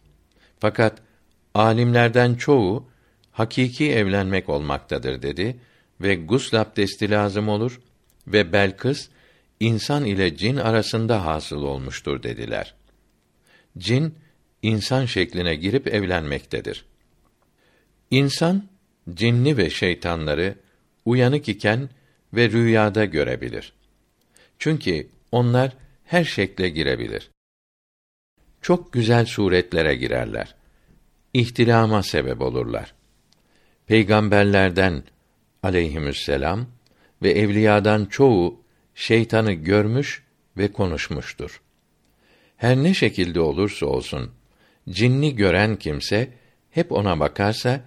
[0.58, 0.98] Fakat
[1.54, 2.88] alimlerden çoğu
[3.32, 5.56] hakiki evlenmek olmaktadır dedi
[6.00, 7.80] ve gusl abdesti lazım olur
[8.26, 9.08] ve Belkıs
[9.60, 12.74] insan ile cin arasında hasıl olmuştur dediler.
[13.78, 14.14] Cin
[14.62, 16.84] insan şekline girip evlenmektedir.
[18.10, 18.68] İnsan
[19.14, 20.54] cinni ve şeytanları
[21.04, 21.88] uyanık iken
[22.34, 23.72] ve rüyada görebilir.
[24.58, 27.30] Çünkü onlar her şekle girebilir.
[28.62, 30.54] Çok güzel suretlere girerler.
[31.34, 32.94] İhtilama sebep olurlar.
[33.86, 35.02] Peygamberlerden
[35.62, 36.66] aleyhisselam
[37.22, 38.60] ve evliyadan çoğu
[38.94, 40.22] şeytanı görmüş
[40.56, 41.60] ve konuşmuştur.
[42.56, 44.30] Her ne şekilde olursa olsun
[44.90, 46.30] cinni gören kimse
[46.70, 47.80] hep ona bakarsa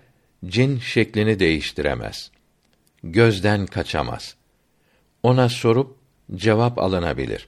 [0.46, 2.32] cin şeklini değiştiremez.
[3.04, 4.36] Gözden kaçamaz.
[5.24, 5.98] Ona sorup
[6.36, 7.48] cevap alınabilir.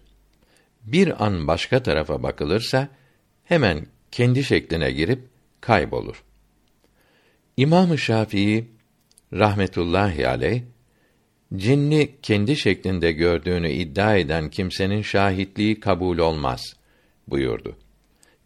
[0.83, 2.89] Bir an başka tarafa bakılırsa
[3.47, 5.19] hemen kendi şekline girip
[5.61, 6.23] kaybolur.
[7.57, 8.67] İmam-ı Şafii
[9.33, 10.61] rahmetullahi aleyh
[11.55, 16.73] cinni kendi şeklinde gördüğünü iddia eden kimsenin şahitliği kabul olmaz
[17.27, 17.75] buyurdu.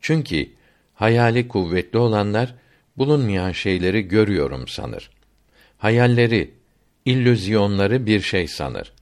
[0.01, 0.49] Çünkü
[0.93, 2.55] hayali kuvvetli olanlar
[2.97, 5.09] bulunmayan şeyleri görüyorum sanır.
[5.77, 6.51] Hayalleri,
[7.05, 8.93] illüzyonları bir şey sanır.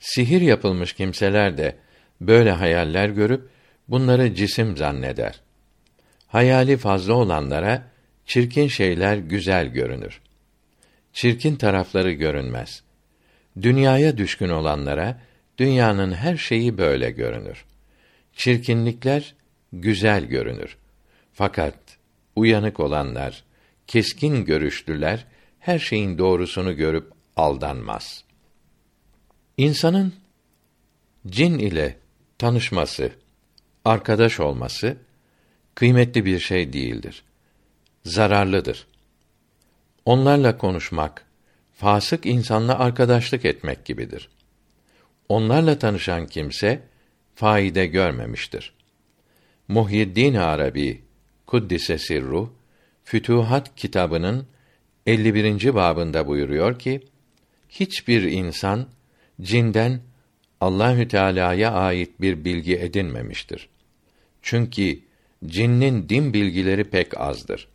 [0.00, 1.76] Sihir yapılmış kimseler de
[2.20, 3.50] böyle hayaller görüp
[3.88, 5.40] bunları cisim zanneder.
[6.26, 7.90] Hayali fazla olanlara
[8.26, 10.20] çirkin şeyler güzel görünür.
[11.12, 12.82] Çirkin tarafları görünmez.
[13.62, 15.20] Dünyaya düşkün olanlara
[15.58, 17.64] dünyanın her şeyi böyle görünür.
[18.32, 19.34] Çirkinlikler
[19.72, 20.76] güzel görünür.
[21.32, 21.74] Fakat
[22.36, 23.44] uyanık olanlar,
[23.86, 25.24] keskin görüşlüler
[25.58, 28.24] her şeyin doğrusunu görüp aldanmaz.
[29.56, 30.14] İnsanın
[31.26, 31.96] cin ile
[32.38, 33.12] tanışması,
[33.84, 34.96] arkadaş olması
[35.74, 37.22] kıymetli bir şey değildir.
[38.04, 38.86] Zararlıdır.
[40.04, 41.26] Onlarla konuşmak,
[41.74, 44.28] fasık insanla arkadaşlık etmek gibidir.
[45.28, 46.82] Onlarla tanışan kimse
[47.34, 48.72] faide görmemiştir.
[49.68, 51.02] Muhyiddin Arabi
[51.46, 52.52] Kuddise Sirru
[53.04, 54.46] Fütuhat kitabının
[55.06, 55.74] 51.
[55.74, 57.00] babında buyuruyor ki
[57.68, 58.88] hiçbir insan
[59.40, 60.00] cinden
[60.60, 63.68] Allahü Teala'ya ait bir bilgi edinmemiştir.
[64.42, 65.00] Çünkü
[65.46, 67.68] cinnin din bilgileri pek azdır.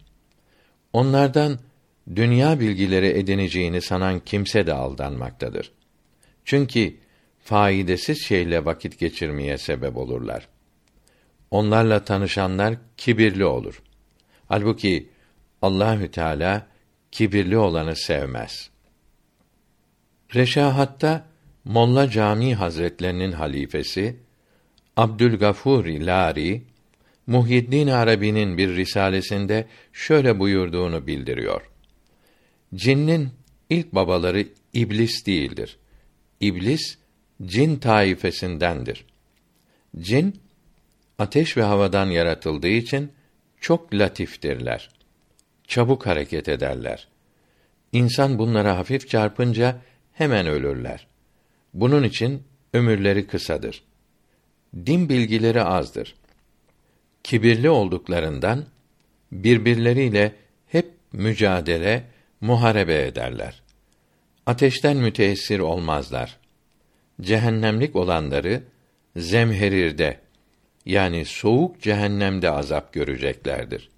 [0.93, 1.59] Onlardan
[2.15, 5.71] dünya bilgileri edineceğini sanan kimse de aldanmaktadır.
[6.45, 6.97] Çünkü
[7.43, 10.47] faydasız şeyle vakit geçirmeye sebep olurlar.
[11.51, 13.81] Onlarla tanışanlar kibirli olur.
[14.47, 15.09] Halbuki
[15.61, 16.67] Allahü Teala
[17.11, 18.69] kibirli olanı sevmez.
[20.35, 21.25] Reşahatta
[21.65, 24.15] Molla Cami Hazretlerinin halifesi
[24.97, 26.61] Abdülgafur Lari
[27.27, 31.61] Muhyiddin Arabi'nin bir risalesinde şöyle buyurduğunu bildiriyor.
[32.75, 33.29] Cinnin
[33.69, 35.77] ilk babaları iblis değildir.
[36.39, 36.97] İblis
[37.45, 39.05] cin taifesindendir.
[39.99, 40.41] Cin
[41.19, 43.11] ateş ve havadan yaratıldığı için
[43.61, 44.89] çok latiftirler.
[45.67, 47.07] Çabuk hareket ederler.
[47.91, 49.81] İnsan bunlara hafif çarpınca
[50.13, 51.07] hemen ölürler.
[51.73, 53.83] Bunun için ömürleri kısadır.
[54.75, 56.15] Din bilgileri azdır.
[57.23, 58.65] Kibirli olduklarından
[59.31, 60.35] birbirleriyle
[60.67, 62.03] hep mücadele,
[62.41, 63.61] muharebe ederler.
[64.45, 66.37] Ateşten müteessir olmazlar.
[67.21, 68.63] Cehennemlik olanları
[69.15, 70.19] zemherirde
[70.85, 73.89] yani soğuk cehennemde azap göreceklerdir.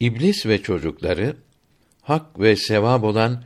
[0.00, 1.36] İblis ve çocukları
[2.02, 3.42] hak ve sevap olan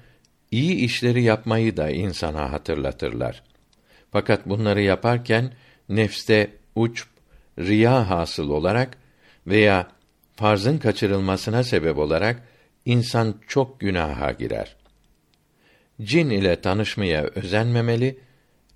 [0.50, 3.42] iyi işleri yapmayı da insana hatırlatırlar.
[4.10, 5.52] Fakat bunları yaparken
[5.88, 7.06] nefste uç,
[7.58, 8.98] riya hasıl olarak
[9.46, 9.88] veya
[10.36, 12.42] farzın kaçırılmasına sebep olarak
[12.84, 14.76] insan çok günaha girer.
[16.02, 18.18] Cin ile tanışmaya özenmemeli,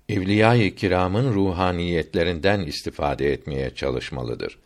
[0.09, 4.57] evliya-i kiramın ruhaniyetlerinden istifade etmeye çalışmalıdır.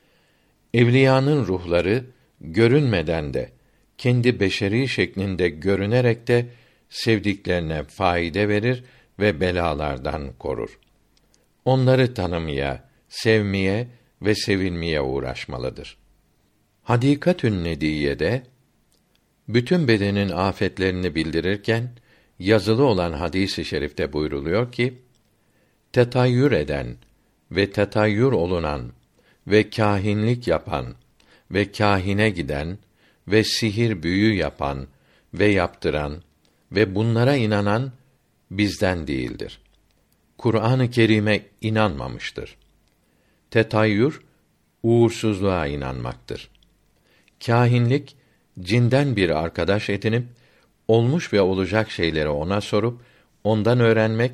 [0.74, 2.06] Evliyanın ruhları
[2.42, 3.50] görünmeden de
[3.98, 6.46] kendi beşeri şeklinde görünerek de
[6.90, 8.84] sevdiklerine faide verir
[9.20, 10.80] ve belalardan korur.
[11.66, 13.88] Onları tanımaya, sevmeye
[14.22, 15.98] ve sevilmeye uğraşmalıdır.
[16.84, 18.44] Hadikatün Nediye'de
[19.48, 21.90] bütün bedenin afetlerini bildirirken
[22.40, 24.94] yazılı olan hadisi i şerifte buyruluyor ki
[25.94, 26.98] tetayyür eden
[27.52, 28.92] ve tetayyür olunan
[29.48, 30.96] ve kahinlik yapan
[31.52, 32.78] ve kahine giden
[33.28, 34.88] ve sihir büyü yapan
[35.34, 36.22] ve yaptıran
[36.72, 37.92] ve bunlara inanan
[38.52, 39.62] bizden değildir.
[40.38, 42.58] Kur'an-ı Kerim'e inanmamıştır.
[43.52, 44.22] Tetayyür
[44.84, 46.50] uğursuzluğa inanmaktır.
[47.46, 48.16] Kahinlik
[48.60, 50.26] cinden bir arkadaş edinip
[50.88, 53.02] olmuş ve olacak şeyleri ona sorup
[53.44, 54.32] ondan öğrenmek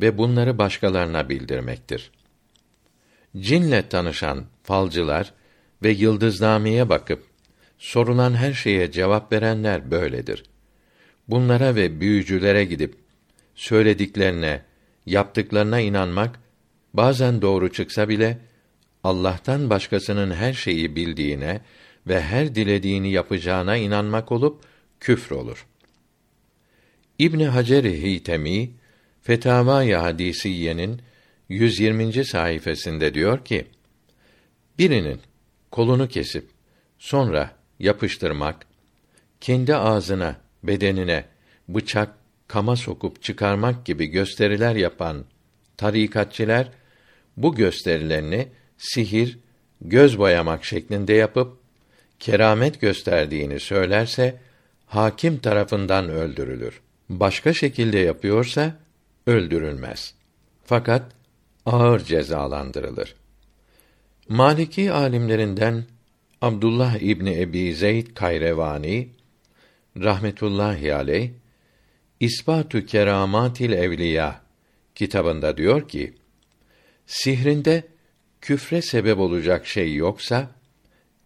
[0.00, 2.10] ve bunları başkalarına bildirmektir.
[3.36, 5.32] Cinle tanışan falcılar
[5.82, 7.24] ve yıldıznameye bakıp
[7.78, 10.44] sorulan her şeye cevap verenler böyledir.
[11.28, 12.94] Bunlara ve büyücülere gidip
[13.54, 14.62] söylediklerine,
[15.06, 16.40] yaptıklarına inanmak
[16.94, 18.38] bazen doğru çıksa bile
[19.04, 21.60] Allah'tan başkasının her şeyi bildiğine
[22.06, 24.64] ve her dilediğini yapacağına inanmak olup
[25.00, 25.66] küfür olur.
[27.18, 28.70] İbn Hacer-i Hitemi
[29.22, 31.02] Fetavâ-i Hadisiye'nin
[31.48, 32.24] 120.
[32.24, 33.66] sayfasında diyor ki:
[34.78, 35.20] Birinin
[35.70, 36.48] kolunu kesip
[36.98, 38.66] sonra yapıştırmak,
[39.40, 40.36] kendi ağzına,
[40.66, 41.24] bedenine
[41.68, 42.14] bıçak,
[42.48, 45.24] kama sokup çıkarmak gibi gösteriler yapan
[45.76, 46.68] tarikatçiler
[47.36, 48.48] bu gösterilerini
[48.78, 49.38] sihir,
[49.80, 51.58] göz boyamak şeklinde yapıp
[52.18, 54.40] keramet gösterdiğini söylerse
[54.86, 56.80] hakim tarafından öldürülür.
[57.08, 58.76] Başka şekilde yapıyorsa
[59.26, 60.14] öldürülmez.
[60.64, 61.02] Fakat
[61.66, 63.14] ağır cezalandırılır.
[64.28, 65.84] Maliki alimlerinden
[66.42, 69.08] Abdullah İbni Ebi Zeyd Kayrevani
[69.96, 71.30] rahmetullahi aleyh
[72.20, 74.40] İspatü Keramatil Evliya
[74.94, 76.14] kitabında diyor ki:
[77.06, 77.82] Sihrinde
[78.40, 80.50] küfre sebep olacak şey yoksa,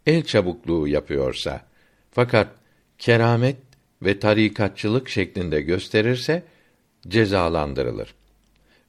[0.07, 1.67] el çabukluğu yapıyorsa,
[2.11, 2.49] fakat
[2.99, 3.57] keramet
[4.03, 6.43] ve tarikatçılık şeklinde gösterirse
[7.09, 8.15] cezalandırılır.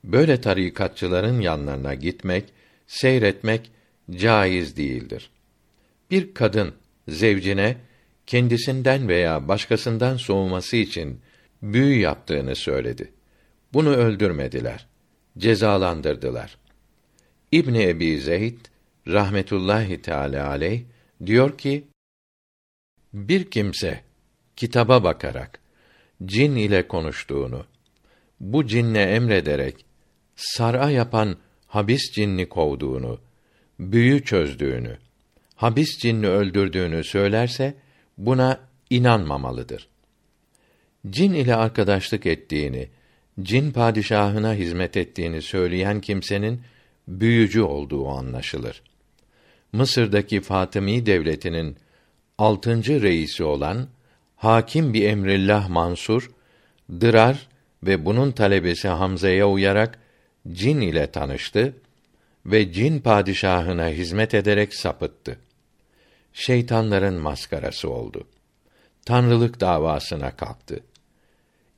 [0.04, 2.46] Böyle tarikatçıların yanlarına gitmek,
[2.88, 3.72] seyretmek
[4.12, 5.30] caiz değildir.
[6.12, 6.74] Bir kadın
[7.08, 7.78] zevcine
[8.28, 11.22] kendisinden veya başkasından soğuması için
[11.62, 13.12] büyü yaptığını söyledi.
[13.74, 14.88] Bunu öldürmediler.
[15.38, 16.58] Cezalandırdılar.
[17.52, 18.60] İbn Ebi Zeyd
[19.08, 20.82] rahmetullahi teala aleyh
[21.26, 21.88] diyor ki
[23.14, 24.02] bir kimse
[24.56, 25.60] kitaba bakarak
[26.26, 27.66] cin ile konuştuğunu
[28.40, 29.86] bu cinle emrederek
[30.36, 33.20] sar'a yapan habis cinni kovduğunu
[33.80, 34.98] büyü çözdüğünü
[35.56, 37.74] habis cinni öldürdüğünü söylerse
[38.26, 39.88] buna inanmamalıdır.
[41.10, 42.90] Cin ile arkadaşlık ettiğini,
[43.42, 46.62] cin padişahına hizmet ettiğini söyleyen kimsenin
[47.08, 48.82] büyücü olduğu anlaşılır.
[49.74, 51.78] Mısır'daki Fatımi devletinin
[52.38, 53.88] altıncı reisi olan
[54.36, 56.32] Hakim bir Emrillah Mansur,
[57.02, 57.48] Dırar
[57.84, 60.00] ve bunun talebesi Hamza'ya uyarak
[60.52, 61.74] cin ile tanıştı
[62.46, 65.38] ve cin padişahına hizmet ederek sapıttı.
[66.34, 68.28] Şeytanların maskarası oldu.
[69.06, 70.84] Tanrılık davasına kalktı.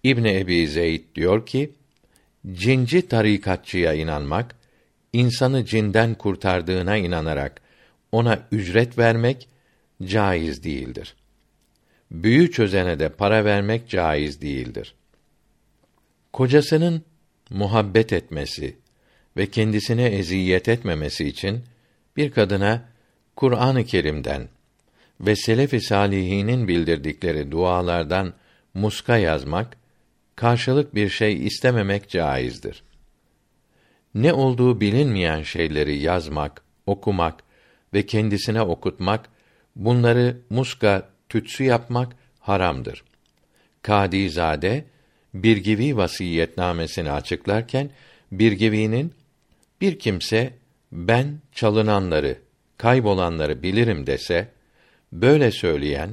[0.03, 1.71] İbn Ebi Zeyd diyor ki,
[2.51, 4.55] cinci tarikatçıya inanmak
[5.13, 7.61] insanı cinden kurtardığına inanarak
[8.11, 9.49] ona ücret vermek
[10.03, 11.15] caiz değildir.
[12.11, 14.95] Büyü çözene de para vermek caiz değildir.
[16.33, 17.03] Kocasının
[17.49, 18.77] muhabbet etmesi
[19.37, 21.63] ve kendisine eziyet etmemesi için
[22.17, 22.92] bir kadına
[23.35, 24.47] Kur'an-ı Kerim'den
[25.21, 28.33] ve selef-i salihinin bildirdikleri dualardan
[28.73, 29.77] muska yazmak,
[30.35, 32.83] karşılık bir şey istememek caizdir
[34.15, 37.43] ne olduğu bilinmeyen şeyleri yazmak, okumak
[37.93, 39.29] ve kendisine okutmak,
[39.75, 43.03] bunları muska, tütsü yapmak haramdır.
[43.81, 44.85] Kadizade
[45.33, 47.89] Birgivi vasiyetnamesini açıklarken
[48.31, 49.13] Birgivi'nin
[49.81, 50.53] bir kimse
[50.91, 52.37] ben çalınanları,
[52.83, 54.47] kaybolanları bilirim dese
[55.11, 56.09] böyle söyleyen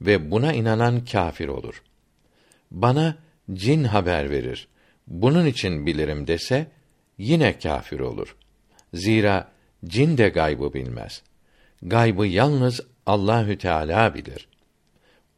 [0.00, 1.82] ve buna inanan kâfir olur.
[2.70, 3.16] Bana
[3.52, 4.68] cin haber verir.
[5.06, 6.66] Bunun için bilirim dese
[7.18, 8.36] yine kâfir olur.
[8.94, 9.48] Zira
[9.84, 11.22] cin de gaybı bilmez.
[11.82, 14.48] Gaybı yalnız Allahü Teala bilir.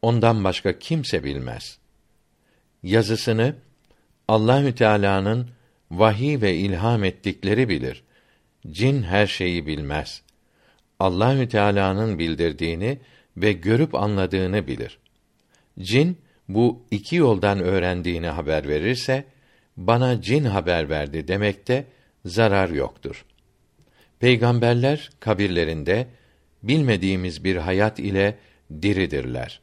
[0.01, 1.77] Ondan başka kimse bilmez.
[2.83, 3.55] Yazısını
[4.27, 5.49] Allahü Teala'nın
[5.91, 8.03] vahiy ve ilham ettikleri bilir.
[8.71, 10.24] Cin her şeyi bilmez.
[10.99, 12.99] Allahü Teala'nın bildirdiğini
[13.37, 14.99] ve görüp anladığını bilir.
[15.79, 16.17] Cin
[16.49, 19.25] bu iki yoldan öğrendiğini haber verirse
[19.77, 21.85] bana cin haber verdi demekte
[22.25, 23.25] zarar yoktur.
[24.19, 26.07] Peygamberler kabirlerinde
[26.63, 28.37] bilmediğimiz bir hayat ile
[28.81, 29.61] diridirler.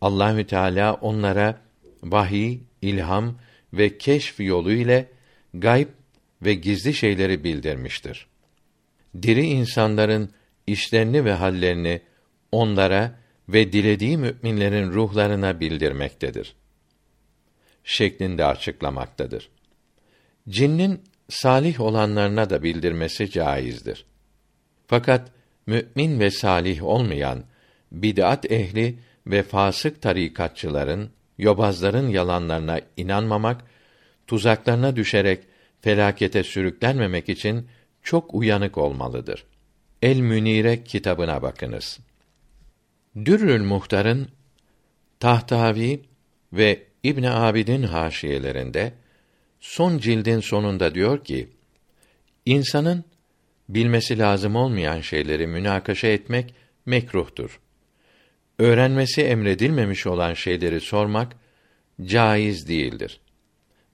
[0.00, 1.60] Allahü Teala onlara
[2.02, 3.38] vahiy, ilham
[3.72, 5.06] ve keşf yolu ile
[5.54, 5.88] gayb
[6.42, 8.26] ve gizli şeyleri bildirmiştir.
[9.22, 10.30] Diri insanların
[10.66, 12.00] işlerini ve hallerini
[12.52, 16.54] onlara ve dilediği müminlerin ruhlarına bildirmektedir.
[17.84, 19.50] şeklinde açıklamaktadır.
[20.48, 24.06] Cinnin salih olanlarına da bildirmesi caizdir.
[24.86, 25.30] Fakat
[25.66, 27.44] mümin ve salih olmayan
[27.92, 33.64] bid'at ehli ve fasık tarikatçıların, yobazların yalanlarına inanmamak,
[34.26, 35.44] tuzaklarına düşerek
[35.80, 37.68] felakete sürüklenmemek için
[38.02, 39.44] çok uyanık olmalıdır.
[40.04, 42.00] El Münire kitabına bakınız.
[43.24, 44.28] Dürrül Muhtar'ın
[45.20, 46.02] Tahtavi
[46.52, 48.92] ve İbn Abidin haşiyelerinde
[49.60, 51.48] son cildin sonunda diyor ki:
[52.46, 53.04] İnsanın
[53.68, 56.54] bilmesi lazım olmayan şeyleri münakaşa etmek
[56.86, 57.60] mekruhtur.
[58.58, 61.36] Öğrenmesi emredilmemiş olan şeyleri sormak
[62.04, 63.20] caiz değildir.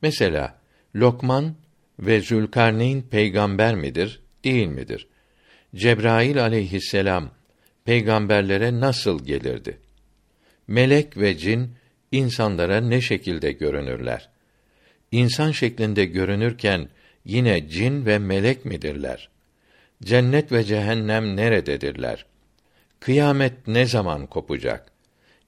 [0.03, 0.61] Mesela
[0.97, 1.55] Lokman
[1.99, 5.07] ve Zülkarneyn peygamber midir, değil midir?
[5.75, 7.31] Cebrail aleyhisselam
[7.85, 9.79] peygamberlere nasıl gelirdi?
[10.69, 11.71] Melek ve cin
[12.13, 14.29] insanlara ne şekilde görünürler?
[15.13, 16.89] İnsan şeklinde görünürken
[17.25, 19.29] yine cin ve melek midirler?
[20.03, 22.27] Cennet ve cehennem nerededirler?
[23.01, 24.93] Kıyamet ne zaman kopacak?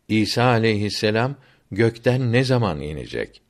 [0.08, 1.36] İsa aleyhisselam
[1.70, 3.42] gökten ne zaman inecek?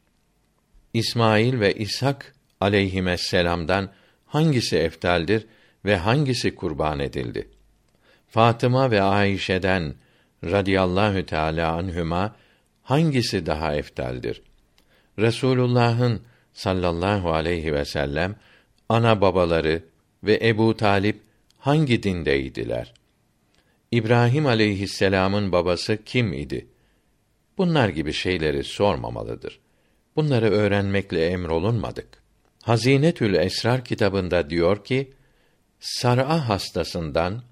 [0.95, 3.91] İsmail ve İshak aleyhisselam'dan
[4.27, 5.47] hangisi eftaldir
[5.85, 7.49] ve hangisi kurban edildi?
[8.29, 9.95] Fatıma ve Ayşe'den
[10.45, 12.37] radıyallahu teala anhüma
[12.83, 14.43] hangisi daha eftaldir?
[15.19, 16.23] Resulullah'ın
[16.53, 18.37] sallallahu aleyhi ve sellem
[18.89, 19.83] ana babaları
[20.25, 21.21] ve Ebu Talip
[21.59, 22.95] hangi dindeydiler?
[23.91, 26.67] İbrahim aleyhisselam'ın babası kim idi?
[27.59, 29.61] Bunlar gibi şeyleri sormamalıdır.
[30.17, 32.09] Bunları öğrenmekle emrolunmadık.
[32.63, 35.13] Hazinetül Esrar kitabında diyor ki,
[35.83, 37.43] sar'a hastasından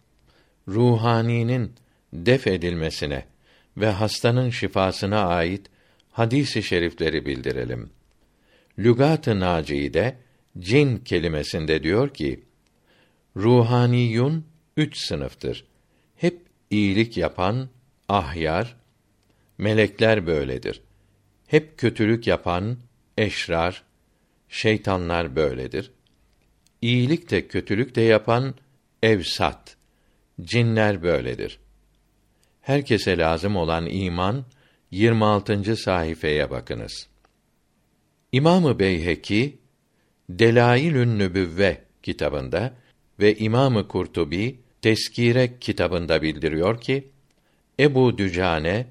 [0.68, 1.72] ruhaninin
[2.12, 3.24] def edilmesine
[3.76, 5.66] ve hastanın şifasına ait
[6.10, 7.90] hadisi şerifleri bildirelim.
[8.78, 10.16] Lügat-ı Naci'de
[10.58, 12.44] cin kelimesinde diyor ki:
[13.36, 14.44] Ruhaniyun
[14.76, 15.64] üç sınıftır.
[16.16, 17.68] Hep iyilik yapan
[18.08, 18.76] ahyar,
[19.58, 20.82] melekler böyledir.
[21.46, 22.78] Hep kötülük yapan
[23.18, 23.82] eşrar,
[24.48, 25.90] şeytanlar böyledir.
[26.82, 28.54] İyilik de kötülük de yapan
[29.02, 29.76] evsat,
[30.40, 31.58] cinler böyledir.
[32.60, 34.44] Herkese lazım olan iman
[34.90, 35.76] 26.
[35.76, 37.08] sayfaya bakınız.
[38.32, 39.58] İmamı Beyheki
[40.30, 42.74] Delailün Nübüvve kitabında
[43.20, 47.08] ve İmamı Kurtubi Teskire kitabında bildiriyor ki
[47.80, 48.86] Ebu Dücane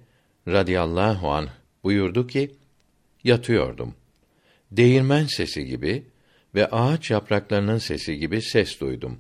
[0.48, 1.50] radıyallahu anh
[1.84, 2.52] buyurdu ki
[3.24, 3.96] yatıyordum.
[4.72, 6.04] Değirmen sesi gibi
[6.56, 9.20] ve ağaç yapraklarının sesi gibi ses duydum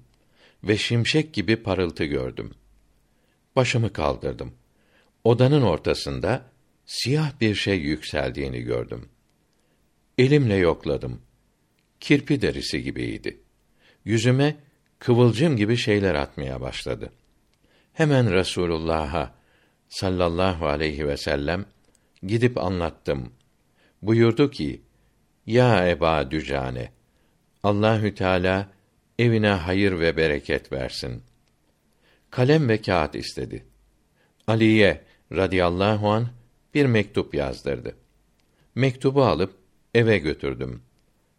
[0.64, 2.54] ve şimşek gibi parıltı gördüm.
[3.56, 4.54] Başımı kaldırdım.
[5.24, 6.46] Odanın ortasında
[6.86, 9.10] siyah bir şey yükseldiğini gördüm.
[10.18, 11.22] Elimle yokladım.
[12.00, 13.42] Kirpi derisi gibiydi.
[14.06, 14.56] Yüzüme
[15.00, 17.12] kıvılcım gibi şeyler atmaya başladı.
[17.94, 19.36] Hemen Resulullah'a
[19.90, 21.66] sallallahu aleyhi ve sellem
[22.24, 23.34] gidip anlattım.
[24.02, 24.82] Buyurdu ki:
[25.46, 26.92] Ya Eba Dücane,
[27.64, 28.70] Allahü Teala
[29.20, 31.24] evine hayır ve bereket versin.
[32.32, 33.66] Kalem ve kağıt istedi.
[34.48, 35.02] Aliye
[35.32, 36.28] radıyallahu an
[36.74, 37.96] bir mektup yazdırdı.
[38.76, 39.56] Mektubu alıp
[39.94, 40.82] eve götürdüm.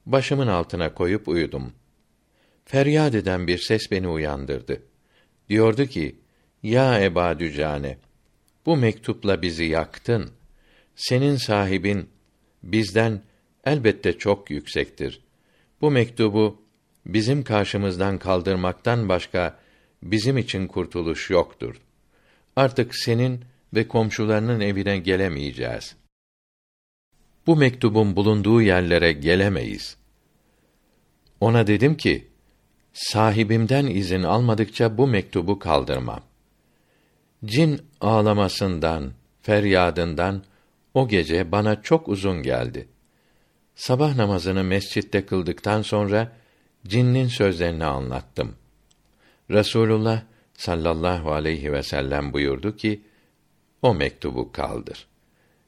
[0.06, 1.72] Başımın altına koyup uyudum.
[2.64, 4.82] Feryat eden bir ses beni uyandırdı.
[5.48, 6.16] Diyordu ki:
[6.62, 7.98] Ya Eba Dücane,
[8.66, 10.30] bu mektupla bizi yaktın.
[10.96, 12.08] Senin sahibin
[12.62, 13.22] bizden
[13.64, 15.20] elbette çok yüksektir.
[15.80, 16.62] Bu mektubu
[17.06, 19.58] bizim karşımızdan kaldırmaktan başka
[20.02, 21.80] bizim için kurtuluş yoktur.
[22.56, 25.96] Artık senin ve komşularının evine gelemeyeceğiz.
[27.46, 29.96] Bu mektubun bulunduğu yerlere gelemeyiz.
[31.40, 32.28] Ona dedim ki,
[32.92, 36.20] sahibimden izin almadıkça bu mektubu kaldırmam.
[37.44, 39.12] Cin ağlamasından,
[39.42, 40.44] feryadından
[40.94, 42.88] o gece bana çok uzun geldi.
[43.80, 46.32] Sabah namazını mescitte kıldıktan sonra
[46.86, 48.56] cinnin sözlerini anlattım.
[49.50, 50.22] Resulullah
[50.54, 53.00] sallallahu aleyhi ve sellem buyurdu ki:
[53.82, 55.06] O mektubu kaldır.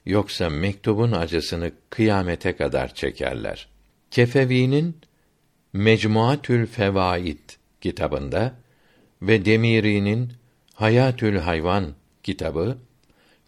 [0.07, 3.69] Yoksa mektubun acısını kıyamete kadar çekerler.
[4.11, 4.97] Kefevi'nin
[5.73, 7.51] Mecmuatül Fevaid
[7.81, 8.55] kitabında
[9.23, 10.33] ve Demiri'nin
[10.75, 12.79] Hayatül Hayvan kitabı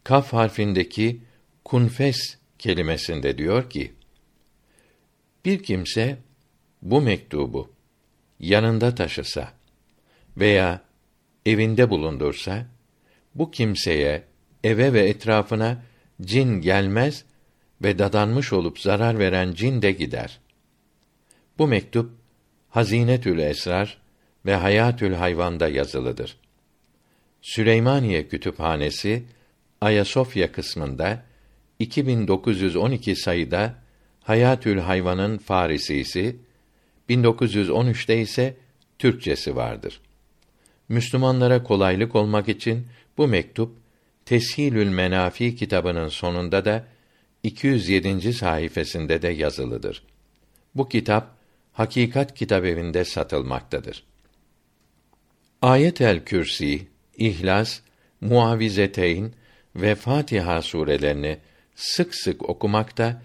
[0.04, 1.20] kaf harfindeki
[1.64, 3.92] kunfes kelimesinde diyor ki:
[5.44, 6.18] Bir kimse
[6.82, 7.72] bu mektubu
[8.40, 9.52] yanında taşısa
[10.36, 10.80] veya
[11.46, 12.66] evinde bulundursa
[13.34, 14.22] bu kimseye
[14.64, 15.82] eve ve etrafına
[16.22, 17.24] cin gelmez
[17.82, 20.40] ve dadanmış olup zarar veren cin de gider.
[21.58, 22.10] Bu mektup
[22.68, 23.98] Hazinetül Esrar
[24.46, 26.36] ve Hayatül Hayvan'da yazılıdır.
[27.42, 29.24] Süleymaniye Kütüphanesi
[29.80, 31.24] Ayasofya kısmında
[31.78, 33.83] 2912 sayıda
[34.24, 36.36] Hayatül Hayvan'ın Farisisi,
[37.08, 38.56] 1913'te ise
[38.98, 40.00] Türkçesi vardır.
[40.88, 42.86] Müslümanlara kolaylık olmak için
[43.18, 43.76] bu mektup
[44.24, 46.86] Teshilül Menafi kitabının sonunda da
[47.42, 48.32] 207.
[48.32, 50.02] sayfasında de yazılıdır.
[50.74, 51.36] Bu kitap
[51.72, 54.04] Hakikat Kitabevinde satılmaktadır.
[55.62, 57.80] Ayet-el Kürsi, İhlas,
[58.20, 59.32] Muavizeteyn
[59.76, 61.38] ve Fatiha surelerini
[61.74, 63.22] sık sık okumak da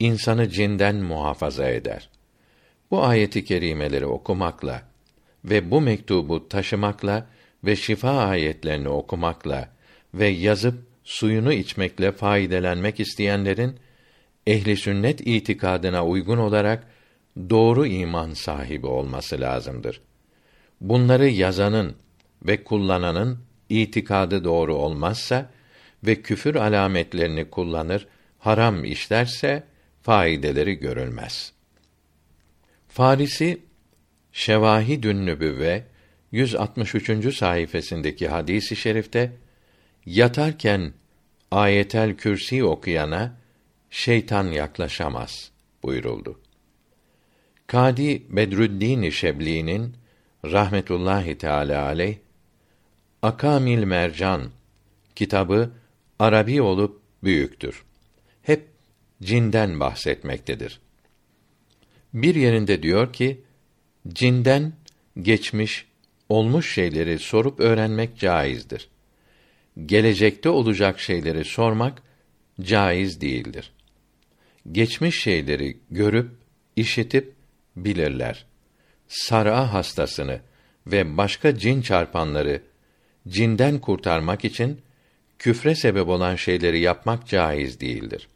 [0.00, 2.08] insanı cinden muhafaza eder.
[2.90, 4.82] Bu ayeti kerimeleri okumakla
[5.44, 7.26] ve bu mektubu taşımakla
[7.64, 9.68] ve şifa ayetlerini okumakla
[10.14, 10.74] ve yazıp
[11.04, 13.76] suyunu içmekle faydelenmek isteyenlerin
[14.46, 16.86] ehli sünnet itikadına uygun olarak
[17.50, 20.00] doğru iman sahibi olması lazımdır.
[20.80, 21.96] Bunları yazanın
[22.42, 23.38] ve kullananın
[23.68, 25.50] itikadı doğru olmazsa
[26.04, 28.06] ve küfür alametlerini kullanır,
[28.38, 29.69] haram işlerse
[30.02, 31.52] faydeleri görülmez.
[32.88, 33.60] Farisi
[34.32, 35.84] Şevahidün Nübüvve
[36.32, 37.36] 163.
[37.36, 39.32] sayfasındaki hadisi i şerifte
[40.06, 40.92] yatarken
[41.50, 43.36] ayetel kürsi okuyana
[43.90, 45.50] şeytan yaklaşamaz
[45.82, 46.40] buyuruldu.
[47.66, 49.96] Kadi Bedrüddin Şebli'nin
[50.44, 52.16] rahmetullahi teala aleyh
[53.22, 54.50] Akamil Mercan
[55.14, 55.70] kitabı
[56.18, 57.84] Arabi olup büyüktür.
[59.22, 60.80] Cinden bahsetmektedir.
[62.14, 63.40] Bir yerinde diyor ki,
[64.08, 64.72] cinden
[65.22, 65.86] geçmiş,
[66.28, 68.88] olmuş şeyleri sorup öğrenmek caizdir.
[69.86, 72.02] Gelecekte olacak şeyleri sormak
[72.60, 73.72] caiz değildir.
[74.72, 76.30] Geçmiş şeyleri görüp,
[76.76, 77.34] işitip
[77.76, 78.46] bilirler.
[79.08, 80.40] Sar'a hastasını
[80.86, 82.62] ve başka cin çarpanları
[83.28, 84.80] cinden kurtarmak için
[85.38, 88.28] küfre sebep olan şeyleri yapmak caiz değildir.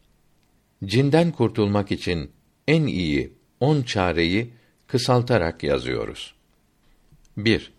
[0.86, 2.30] Cinden kurtulmak için
[2.68, 4.50] en iyi on çareyi
[4.86, 6.34] kısaltarak yazıyoruz.
[7.36, 7.72] 1.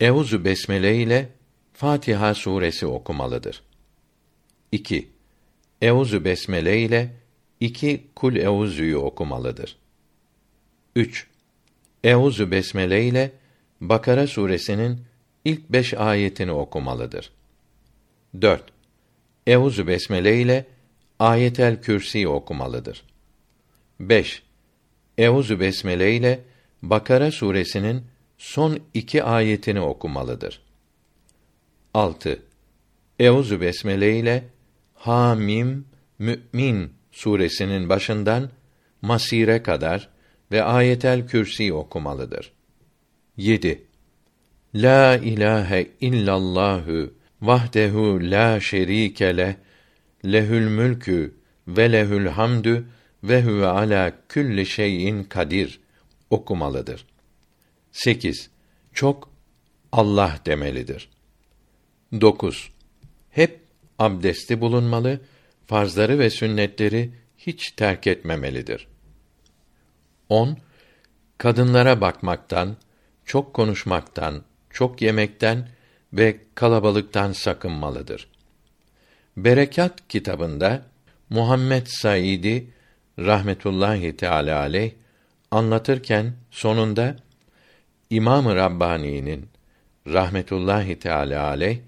[0.00, 1.28] Euzu besmele ile
[1.72, 3.62] Fatiha suresi okumalıdır.
[4.72, 5.08] 2.
[5.82, 7.14] Euzu besmele ile
[7.60, 9.76] iki kul euzü'yü okumalıdır.
[10.96, 11.26] 3.
[12.04, 13.32] Euzu besmele ile
[13.80, 15.00] Bakara suresinin
[15.44, 17.32] ilk beş ayetini okumalıdır.
[18.40, 18.64] 4.
[19.46, 20.66] Euzu besmele ile
[21.22, 23.04] Ayetel Kürsi okumalıdır.
[24.00, 24.42] 5.
[25.18, 26.40] Euzu besmele ile
[26.82, 28.04] Bakara suresinin
[28.38, 30.62] son iki ayetini okumalıdır.
[31.94, 32.42] 6.
[33.18, 34.44] Euzu besmele ile
[34.94, 35.86] Hamim
[36.18, 38.50] Mü'min suresinin başından
[39.02, 40.08] Masire kadar
[40.52, 42.52] ve Ayetel Kürsi okumalıdır.
[43.36, 43.82] 7.
[44.74, 49.56] La ilahe illallahü vahdehu la şerike le
[50.24, 51.34] lehül mülkü
[51.68, 52.88] ve lehül hamdü
[53.24, 55.80] ve huve ala külli şeyin kadir
[56.30, 57.06] okumalıdır.
[57.92, 58.50] 8.
[58.92, 59.30] Çok
[59.92, 61.08] Allah demelidir.
[62.20, 62.70] 9.
[63.30, 63.60] Hep
[63.98, 65.20] abdesti bulunmalı,
[65.66, 68.88] farzları ve sünnetleri hiç terk etmemelidir.
[70.28, 70.56] 10.
[71.38, 72.76] Kadınlara bakmaktan,
[73.24, 75.68] çok konuşmaktan, çok yemekten
[76.12, 78.31] ve kalabalıktan sakınmalıdır.
[79.36, 80.82] Berekat kitabında
[81.30, 82.66] Muhammed Saidi
[83.18, 84.92] rahmetullahi teala aleyh
[85.50, 87.16] anlatırken sonunda
[88.10, 89.48] İmam-ı Rabbani'nin
[90.06, 91.78] rahmetullahi teala aleyh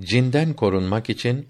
[0.00, 1.48] cinden korunmak için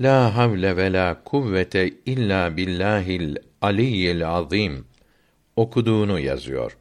[0.00, 4.86] la havle ve la kuvvete illa billahil aliyyil azim
[5.56, 6.76] okuduğunu yazıyor.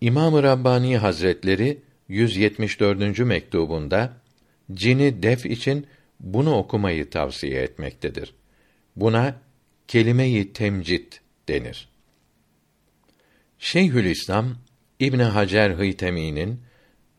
[0.00, 3.18] İmam-ı Rabbani Hazretleri 174.
[3.18, 4.12] mektubunda
[4.72, 5.86] cini def için
[6.20, 8.34] bunu okumayı tavsiye etmektedir.
[8.96, 9.40] Buna
[9.88, 11.88] kelime-i temcit denir.
[13.58, 14.56] Şeyhülislam
[15.00, 16.60] İbn Hacer Hıytemi'nin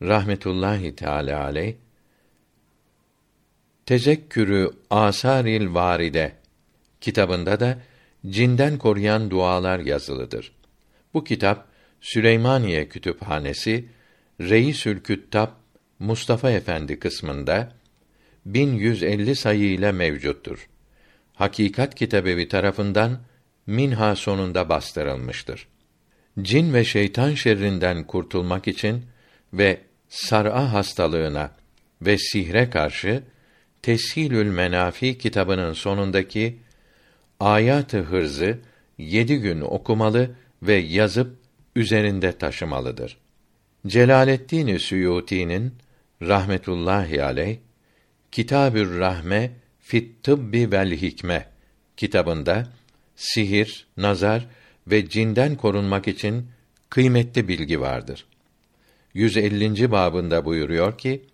[0.02, 1.74] rahmetullahi teala aleyh
[3.86, 6.32] Tezekkürü Asaril Varide
[7.00, 7.78] kitabında da
[8.26, 10.52] cinden koruyan dualar yazılıdır.
[11.14, 11.66] Bu kitap
[12.00, 13.88] Süleymaniye Kütüphanesi
[14.40, 15.48] Reisül Küttab
[16.00, 17.72] Mustafa Efendi kısmında
[18.46, 20.68] 1150 sayı ile mevcuttur.
[21.34, 23.18] Hakikat Kitabevi tarafından
[23.66, 25.68] Minha sonunda bastırılmıştır.
[26.42, 29.04] Cin ve şeytan şerrinden kurtulmak için
[29.52, 31.50] ve sar'a hastalığına
[32.02, 33.22] ve sihre karşı
[33.82, 36.58] Teshilül Menafi kitabının sonundaki
[37.40, 38.58] ayat-ı hırzı
[38.98, 40.30] yedi gün okumalı
[40.62, 41.36] ve yazıp
[41.76, 43.16] üzerinde taşımalıdır.
[43.86, 45.74] Celaleddin Suyuti'nin
[46.22, 47.58] rahmetullahi aleyh
[48.32, 49.50] Kitabür Rahme
[49.80, 51.46] fit Tıbbi vel Hikme
[51.96, 52.66] kitabında
[53.16, 54.48] sihir, nazar
[54.86, 56.46] ve cinden korunmak için
[56.90, 58.26] kıymetli bilgi vardır.
[59.14, 59.90] 150.
[59.90, 61.24] babında buyuruyor ki: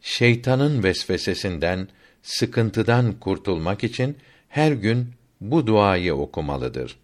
[0.00, 1.88] Şeytanın vesvesesinden,
[2.22, 4.16] sıkıntıdan kurtulmak için
[4.48, 6.96] her gün bu duayı okumalıdır.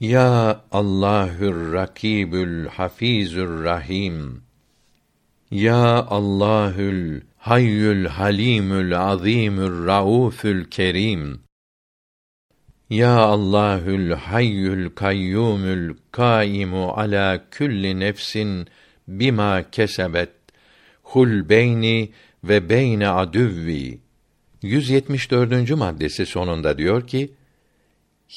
[0.00, 4.42] Ya Allahür Rakibül Hafizür Rahim.
[5.50, 11.40] Ya Allahül Hayyül Halimül Azimür Raufül Kerim.
[12.90, 18.66] Ya Allahül Hayyül Kayyumül Kaimu ala külli nefsin
[19.08, 20.30] bima kesebet
[21.02, 22.10] hul beyni
[22.44, 23.98] ve beyne adüvvi
[24.62, 25.70] 174.
[25.70, 27.30] maddesi sonunda diyor ki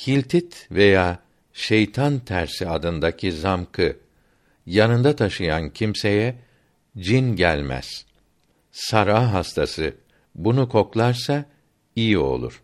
[0.07, 1.19] Hiltit veya
[1.53, 3.97] şeytan tersi adındaki zamkı
[4.65, 6.35] yanında taşıyan kimseye
[6.97, 8.05] cin gelmez.
[8.71, 9.93] Sara hastası
[10.35, 11.45] bunu koklarsa
[11.95, 12.61] iyi olur.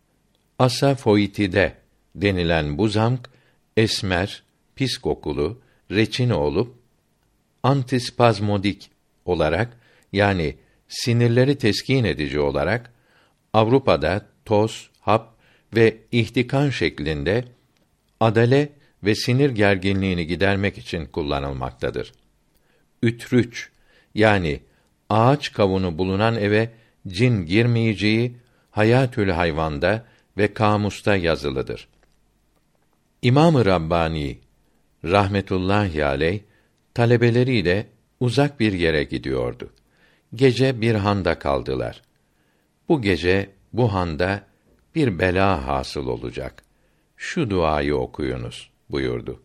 [0.60, 1.78] Asafoitide
[2.16, 3.30] denilen bu zamk
[3.78, 4.44] esmer,
[4.76, 5.62] pis kokulu,
[5.92, 6.76] reçin olup
[7.64, 8.92] antispazmodik
[9.26, 9.78] olarak
[10.14, 10.56] yani
[10.88, 12.94] sinirleri teskin edici olarak
[13.54, 15.36] Avrupa'da toz, hap
[15.76, 17.46] ve ihtikan şeklinde
[18.20, 18.70] adale
[19.04, 22.12] ve sinir gerginliğini gidermek için kullanılmaktadır.
[23.04, 23.70] Ütrüç
[24.16, 24.60] yani
[25.10, 26.70] ağaç kavunu bulunan eve
[27.08, 28.36] cin girmeyeceği
[28.72, 30.06] Hayatül Hayvan'da
[30.38, 31.88] ve kamusta yazılıdır.
[33.22, 34.38] İmam-ı Rabbani
[35.06, 36.40] rahmetullahi aleyh
[36.94, 37.88] talebeleriyle
[38.20, 39.70] uzak bir yere gidiyordu.
[40.36, 42.02] Gece bir handa kaldılar.
[42.90, 44.44] Bu gece bu handa
[44.96, 46.64] bir bela hasıl olacak.
[47.18, 49.44] Şu duayı okuyunuz buyurdu.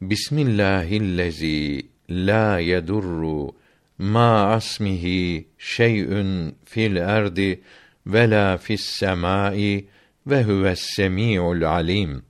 [0.00, 3.54] Bismillahillezî la yedurru
[3.98, 7.60] ma asmihi şey'ün fil erdi
[8.06, 9.86] ve la fis semai
[10.26, 12.22] ve huves semiul alim.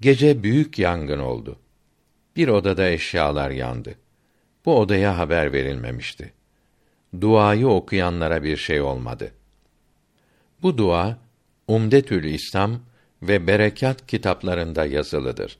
[0.00, 1.58] Gece büyük yangın oldu.
[2.36, 3.94] Bir odada eşyalar yandı.
[4.64, 6.32] Bu odaya haber verilmemişti.
[7.20, 9.32] Duayı okuyanlara bir şey olmadı.
[10.62, 11.18] Bu dua
[11.68, 12.80] Umdetül İslam
[13.22, 15.58] ve Berekat kitaplarında yazılıdır.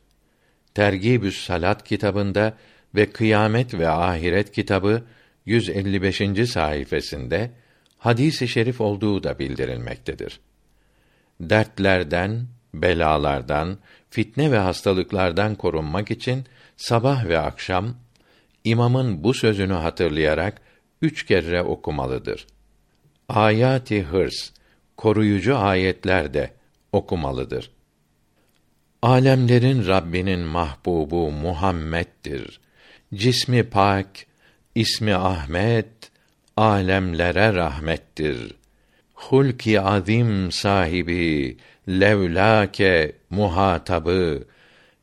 [0.74, 2.54] Tergibü's Salat kitabında
[2.94, 5.02] ve Kıyamet ve Ahiret kitabı
[5.46, 6.50] 155.
[6.50, 7.48] sayfasında
[7.98, 10.40] hadisi i şerif olduğu da bildirilmektedir.
[11.40, 13.78] Dertlerden, belalardan,
[14.10, 16.44] fitne ve hastalıklardan korunmak için
[16.76, 17.94] sabah ve akşam
[18.64, 20.60] imamın bu sözünü hatırlayarak
[21.02, 22.46] üç kere okumalıdır.
[23.28, 24.50] Ayati hırs,
[24.96, 26.50] koruyucu ayetler de
[26.92, 27.70] okumalıdır.
[29.02, 32.60] Alemlerin Rabbinin mahbubu Muhammed'dir.
[33.14, 34.26] Cismi pak,
[34.74, 36.10] ismi Ahmet,
[36.56, 38.54] alemlere rahmettir.
[39.14, 41.56] Hulki azim sahibi,
[41.88, 44.44] levlake muhatabı,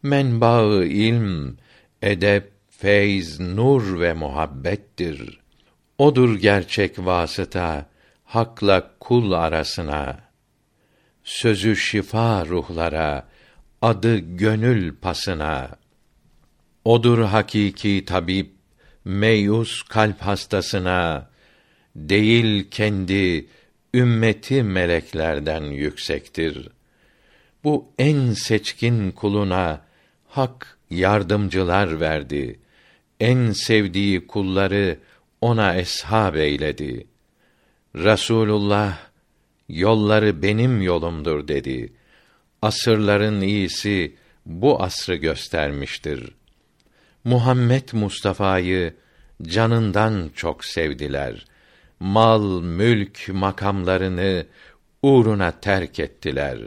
[0.04, 1.58] menbaı ilm,
[2.02, 5.40] edep, feyz, nur ve muhabbettir.
[5.98, 7.86] Odur gerçek vasıta,
[8.24, 10.20] hakla kul arasına.
[11.24, 13.28] Sözü şifa ruhlara,
[13.82, 15.79] adı gönül pasına.
[16.86, 18.52] Odur hakiki tabip,
[19.06, 21.30] meyus kalp hastasına,
[21.96, 23.48] değil kendi,
[23.94, 26.70] ümmeti meleklerden yüksektir.
[27.64, 29.82] Bu en seçkin kuluna,
[30.28, 32.60] hak yardımcılar verdi.
[33.20, 35.00] En sevdiği kulları
[35.42, 37.08] ona eshab eyledi.
[37.96, 38.98] Rasulullah
[39.70, 41.94] yolları benim yolumdur dedi.
[42.62, 44.16] Asırların iyisi
[44.46, 46.39] bu asrı göstermiştir.
[47.24, 48.94] Muhammed Mustafa'yı
[49.44, 51.46] canından çok sevdiler.
[52.00, 54.46] Mal, mülk, makamlarını
[55.02, 56.60] uğruna terk ettiler.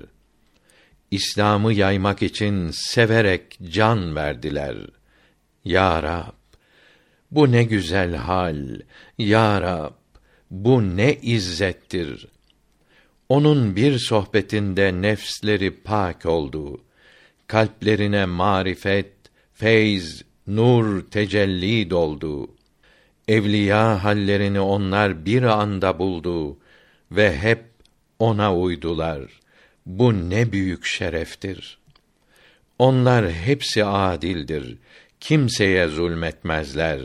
[1.11, 4.77] İslam'ı yaymak için severek can verdiler.
[5.65, 6.33] Ya Rab,
[7.31, 8.81] bu ne güzel hal.
[9.19, 9.93] Ya Rab,
[10.51, 12.27] bu ne izzettir.
[13.29, 16.81] Onun bir sohbetinde nefsleri pak oldu.
[17.47, 19.13] Kalplerine marifet,
[19.55, 22.51] feyz, nur tecelli doldu.
[23.29, 26.59] Evliya hallerini onlar bir anda buldu
[27.11, 27.65] ve hep
[28.19, 29.23] ona uydular.
[29.87, 31.79] Bu ne büyük şereftir.
[32.79, 34.79] Onlar hepsi adildir.
[35.21, 37.01] Kimseye zulmetmezler.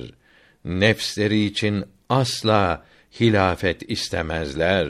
[0.65, 2.85] Nefsleri için asla
[3.19, 4.87] hilafet istemezler.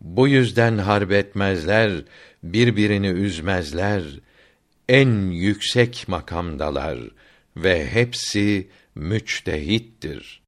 [0.00, 1.92] Bu yüzden harp etmezler,
[2.42, 4.02] birbirini üzmezler.
[4.88, 6.98] En yüksek makamdalar
[7.56, 10.41] ve hepsi müçtehittir.